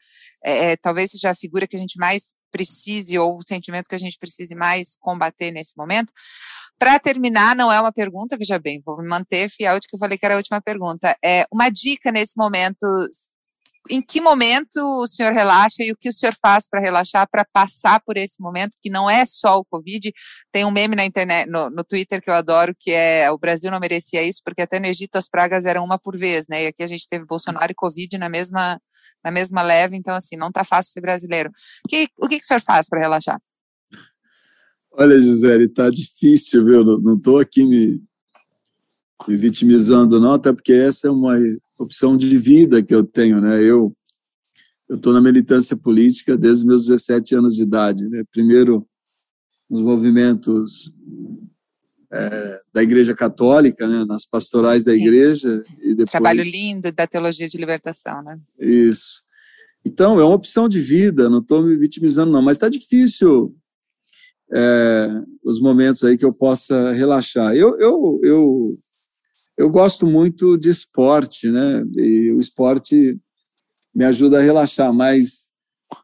[0.45, 3.95] é, é, talvez seja a figura que a gente mais precise, ou o sentimento que
[3.95, 6.11] a gente precise mais combater nesse momento.
[6.79, 9.99] Para terminar, não é uma pergunta, veja bem, vou me manter fiel de que eu
[9.99, 11.15] falei que era a última pergunta.
[11.23, 12.85] É uma dica nesse momento
[13.89, 17.45] em que momento o senhor relaxa e o que o senhor faz para relaxar, para
[17.45, 20.11] passar por esse momento, que não é só o Covid.
[20.51, 23.71] Tem um meme na internet, no, no, Twitter que eu adoro, que é o Brasil
[23.71, 26.63] não merecia isso, porque até no Egito as pragas eram uma por vez, né?
[26.63, 28.79] E aqui a gente teve Bolsonaro e Covid na mesma,
[29.23, 31.51] na mesma leve, então assim, não está fácil ser brasileiro.
[31.87, 33.39] Que, o que, que o senhor faz para relaxar?
[34.91, 36.83] Olha, Gisele, tá difícil, viu?
[36.99, 38.01] Não estou aqui me,
[39.27, 41.37] me vitimizando, não, até porque essa é uma
[41.77, 43.61] opção de vida que eu tenho, né?
[43.63, 43.93] Eu
[44.89, 48.23] eu estou na militância política desde os meus 17 anos de idade, né?
[48.31, 48.87] Primeiro
[49.69, 50.93] nos movimentos
[52.11, 54.05] é, da Igreja Católica, né?
[54.05, 54.89] Nas pastorais Sim.
[54.89, 58.39] da Igreja e depois trabalho lindo da teologia de libertação, né?
[58.57, 59.21] Isso.
[59.85, 61.29] Então é uma opção de vida.
[61.29, 63.53] Não estou me vitimizando não, mas está difícil
[64.53, 67.53] é, os momentos aí que eu possa relaxar.
[67.55, 68.79] Eu eu eu
[69.57, 71.83] eu gosto muito de esporte, né?
[71.97, 73.19] E o esporte
[73.93, 75.47] me ajuda a relaxar, mas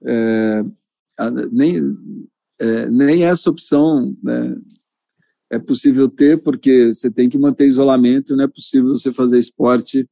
[0.05, 0.63] é,
[1.51, 1.75] nem,
[2.59, 4.55] é, nem essa opção né,
[5.51, 10.09] é possível ter, porque você tem que manter isolamento, não é possível você fazer esporte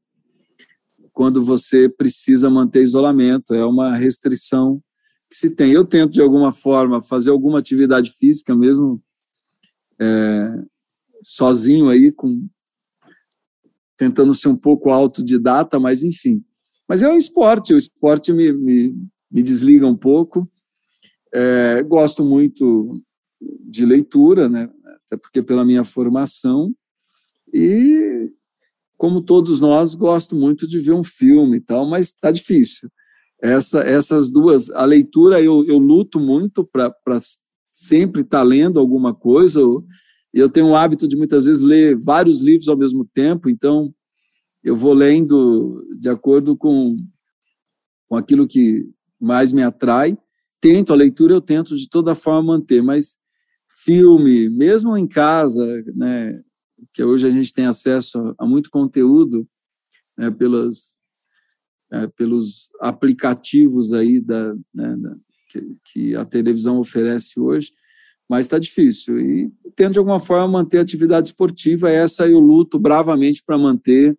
[1.12, 4.82] quando você precisa manter isolamento, é uma restrição
[5.30, 5.72] que se tem.
[5.72, 9.02] Eu tento, de alguma forma, fazer alguma atividade física mesmo,
[10.00, 10.64] é,
[11.24, 12.48] sozinho aí, com
[14.02, 16.44] tentando ser um pouco autodidata, mas enfim.
[16.90, 18.96] Mas é o esporte, o esporte me, me,
[19.32, 20.50] me desliga um pouco.
[21.32, 23.00] É, gosto muito
[23.40, 24.68] de leitura, né?
[25.06, 26.74] até porque pela minha formação,
[27.54, 28.32] e
[28.98, 32.90] como todos nós, gosto muito de ver um filme e tal, mas está difícil.
[33.40, 36.92] Essa, essas duas, a leitura eu, eu luto muito para
[37.72, 39.62] sempre estar tá lendo alguma coisa,
[40.34, 43.94] eu tenho o hábito de muitas vezes ler vários livros ao mesmo tempo, então
[44.64, 46.98] eu vou lendo de acordo com,
[48.08, 48.90] com aquilo que
[49.20, 50.18] mais me atrai.
[50.60, 53.18] Tento, a leitura eu tento de toda forma manter, mas
[53.84, 56.42] filme, mesmo em casa, né,
[56.94, 59.48] que hoje a gente tem acesso a muito conteúdo
[60.18, 60.96] né, pelas,
[61.92, 65.16] é, pelos aplicativos aí da, né, da
[65.50, 67.74] que, que, a televisão oferece hoje,
[68.32, 69.20] mas está difícil.
[69.20, 74.18] E tento, de alguma forma, manter a atividade esportiva, essa eu luto bravamente para manter,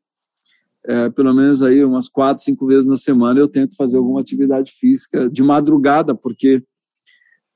[0.85, 4.71] é, pelo menos aí umas quatro, cinco vezes na semana eu tento fazer alguma atividade
[4.71, 6.63] física de madrugada, porque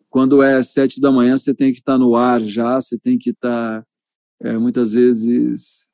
[0.08, 3.30] quando é sete da manhã você tem que estar no ar já, você tem que
[3.30, 3.84] estar
[4.40, 5.86] é, muitas vezes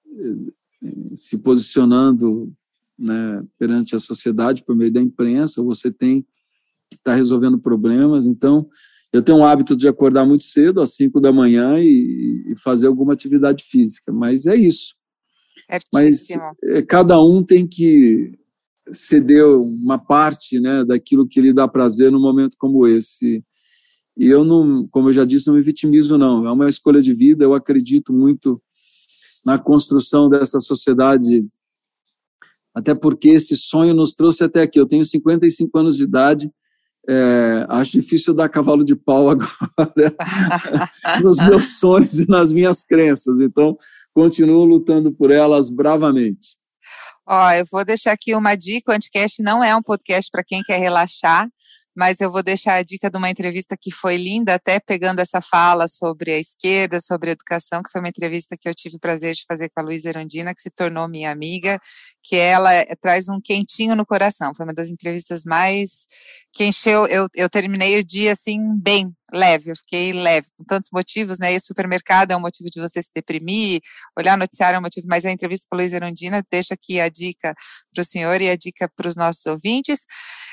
[0.80, 2.52] é, se posicionando
[2.96, 6.22] né, perante a sociedade por meio da imprensa, você tem
[6.88, 8.68] que estar resolvendo problemas, então
[9.12, 12.86] eu tenho o hábito de acordar muito cedo, às 5 da manhã, e, e, fazer
[12.86, 14.10] alguma atividade física.
[14.10, 14.94] Mas é isso.
[15.92, 16.28] Mas
[16.64, 18.38] é, cada um tem que
[18.92, 23.44] ceder uma parte né, daquilo que lhe dá prazer num momento como esse.
[24.16, 26.46] e eu não, como eu já disse, não me vitimizo não.
[26.46, 27.44] É uma escolha de vida.
[27.44, 28.60] Eu acredito muito
[29.44, 31.46] na construção dessa sociedade,
[32.74, 34.80] até porque esse sonho nos trouxe até aqui.
[34.80, 36.50] Eu tenho 55 anos de idade.
[37.08, 39.50] É, acho difícil dar cavalo de pau agora
[41.20, 43.40] nos meus sonhos e nas minhas crenças.
[43.40, 43.76] Então,
[44.14, 46.56] continuo lutando por elas bravamente.
[47.26, 48.92] Ó, eu vou deixar aqui uma dica.
[48.92, 51.48] O Anticast não é um podcast para quem quer relaxar
[51.96, 55.40] mas eu vou deixar a dica de uma entrevista que foi linda, até pegando essa
[55.40, 59.00] fala sobre a esquerda, sobre a educação, que foi uma entrevista que eu tive o
[59.00, 61.78] prazer de fazer com a Luísa Erundina, que se tornou minha amiga,
[62.22, 64.52] que ela eh, traz um quentinho no coração.
[64.54, 66.06] Foi uma das entrevistas mais
[66.52, 67.06] que encheu.
[67.06, 71.54] Eu, eu terminei o dia assim, bem leve, eu fiquei leve, com tantos motivos, né?
[71.54, 73.80] E supermercado é um motivo de você se deprimir,
[74.18, 77.08] olhar noticiário é um motivo, mas a entrevista com a Luísa Erundina deixa aqui a
[77.08, 77.54] dica
[77.92, 80.00] para o senhor e a dica para os nossos ouvintes.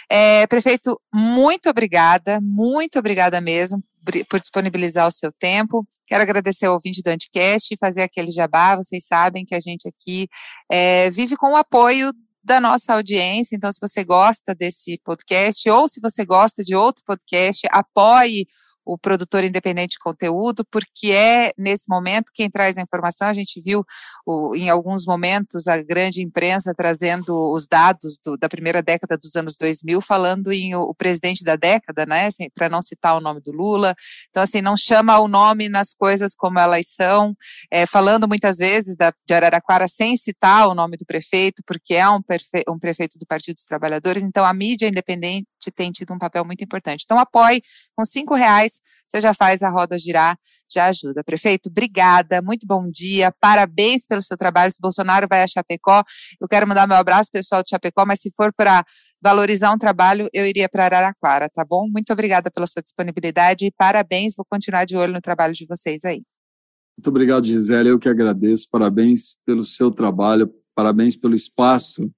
[0.10, 3.84] É, prefeito, muito obrigada, muito obrigada mesmo
[4.30, 5.86] por disponibilizar o seu tempo.
[6.08, 8.76] Quero agradecer ao ouvinte do Anticast e fazer aquele jabá.
[8.76, 10.28] Vocês sabem que a gente aqui
[10.72, 12.12] é, vive com o apoio
[12.44, 13.56] da nossa audiência.
[13.56, 18.48] Então, se você gosta desse podcast ou se você gosta de outro podcast, apoie
[18.94, 23.28] o produtor independente de conteúdo, porque é nesse momento quem traz a informação.
[23.28, 23.84] A gente viu
[24.26, 29.36] o, em alguns momentos a grande imprensa trazendo os dados do, da primeira década dos
[29.36, 33.22] anos 2000, falando em o, o presidente da década, né, assim, para não citar o
[33.22, 33.94] nome do Lula.
[34.30, 37.36] Então, assim, não chama o nome nas coisas como elas são,
[37.72, 42.10] é, falando muitas vezes da, de Araraquara sem citar o nome do prefeito, porque é
[42.10, 42.20] um,
[42.70, 44.24] um prefeito do Partido dos Trabalhadores.
[44.24, 47.04] Então, a mídia independente tem tido um papel muito importante.
[47.04, 47.62] Então, apoie
[47.96, 50.38] com cinco reais, você já faz a roda girar,
[50.72, 51.24] já ajuda.
[51.24, 54.72] Prefeito, obrigada, muito bom dia, parabéns pelo seu trabalho.
[54.72, 56.04] Se Bolsonaro vai a Chapecó,
[56.40, 58.84] eu quero mandar meu abraço pessoal de Chapecó, mas se for para
[59.22, 61.88] valorizar um trabalho, eu iria para Araraquara, tá bom?
[61.90, 66.06] Muito obrigada pela sua disponibilidade e parabéns, vou continuar de olho no trabalho de vocês
[66.06, 66.24] aí.
[66.98, 72.10] Muito obrigado, Gisele, eu que agradeço, parabéns pelo seu trabalho, parabéns pelo espaço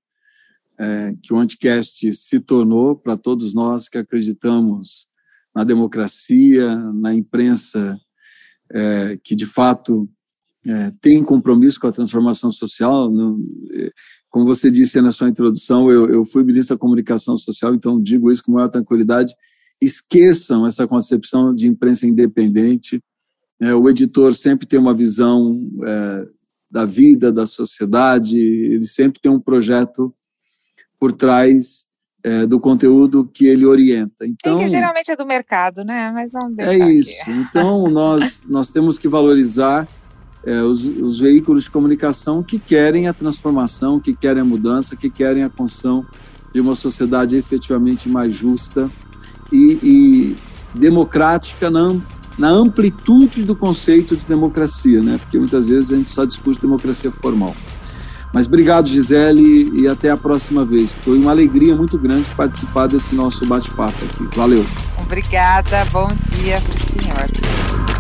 [0.82, 5.06] é, que o Anticast se tornou para todos nós que acreditamos
[5.56, 7.99] na democracia, na imprensa
[8.72, 10.10] é, que de fato
[10.66, 13.12] é, tem compromisso com a transformação social.
[13.74, 13.91] É,
[14.28, 18.32] como você disse na sua introdução, eu, eu fui ministro da comunicação social, então digo
[18.32, 19.36] isso com maior tranquilidade.
[19.80, 22.99] Esqueçam essa concepção de imprensa independente.
[23.60, 26.26] É, o editor sempre tem uma visão é,
[26.72, 30.12] da vida, da sociedade, ele sempre tem um projeto
[31.02, 31.88] por trás
[32.23, 34.23] é, do conteúdo que ele orienta.
[34.23, 36.11] Então, é que geralmente é do mercado, né?
[36.14, 36.88] Mas vamos deixar.
[36.88, 37.22] É isso.
[37.23, 37.32] Aqui.
[37.32, 39.88] Então nós nós temos que valorizar
[40.45, 45.10] é, os, os, veículos de comunicação que querem a transformação, que querem a mudança, que
[45.10, 46.06] querem a construção
[46.53, 48.88] de uma sociedade efetivamente mais justa
[49.52, 50.36] e, e
[50.78, 51.99] democrática na,
[52.38, 55.18] na amplitude do conceito de democracia, né?
[55.18, 57.56] Porque muitas vezes a gente só discute democracia formal.
[58.34, 60.94] Mas obrigado, Gisele, e até a próxima vez.
[60.94, 64.36] Foi uma alegria muito grande participar desse nosso bate-papo aqui.
[64.36, 64.66] Valeu.
[64.98, 67.90] Obrigada, bom dia para o senhor.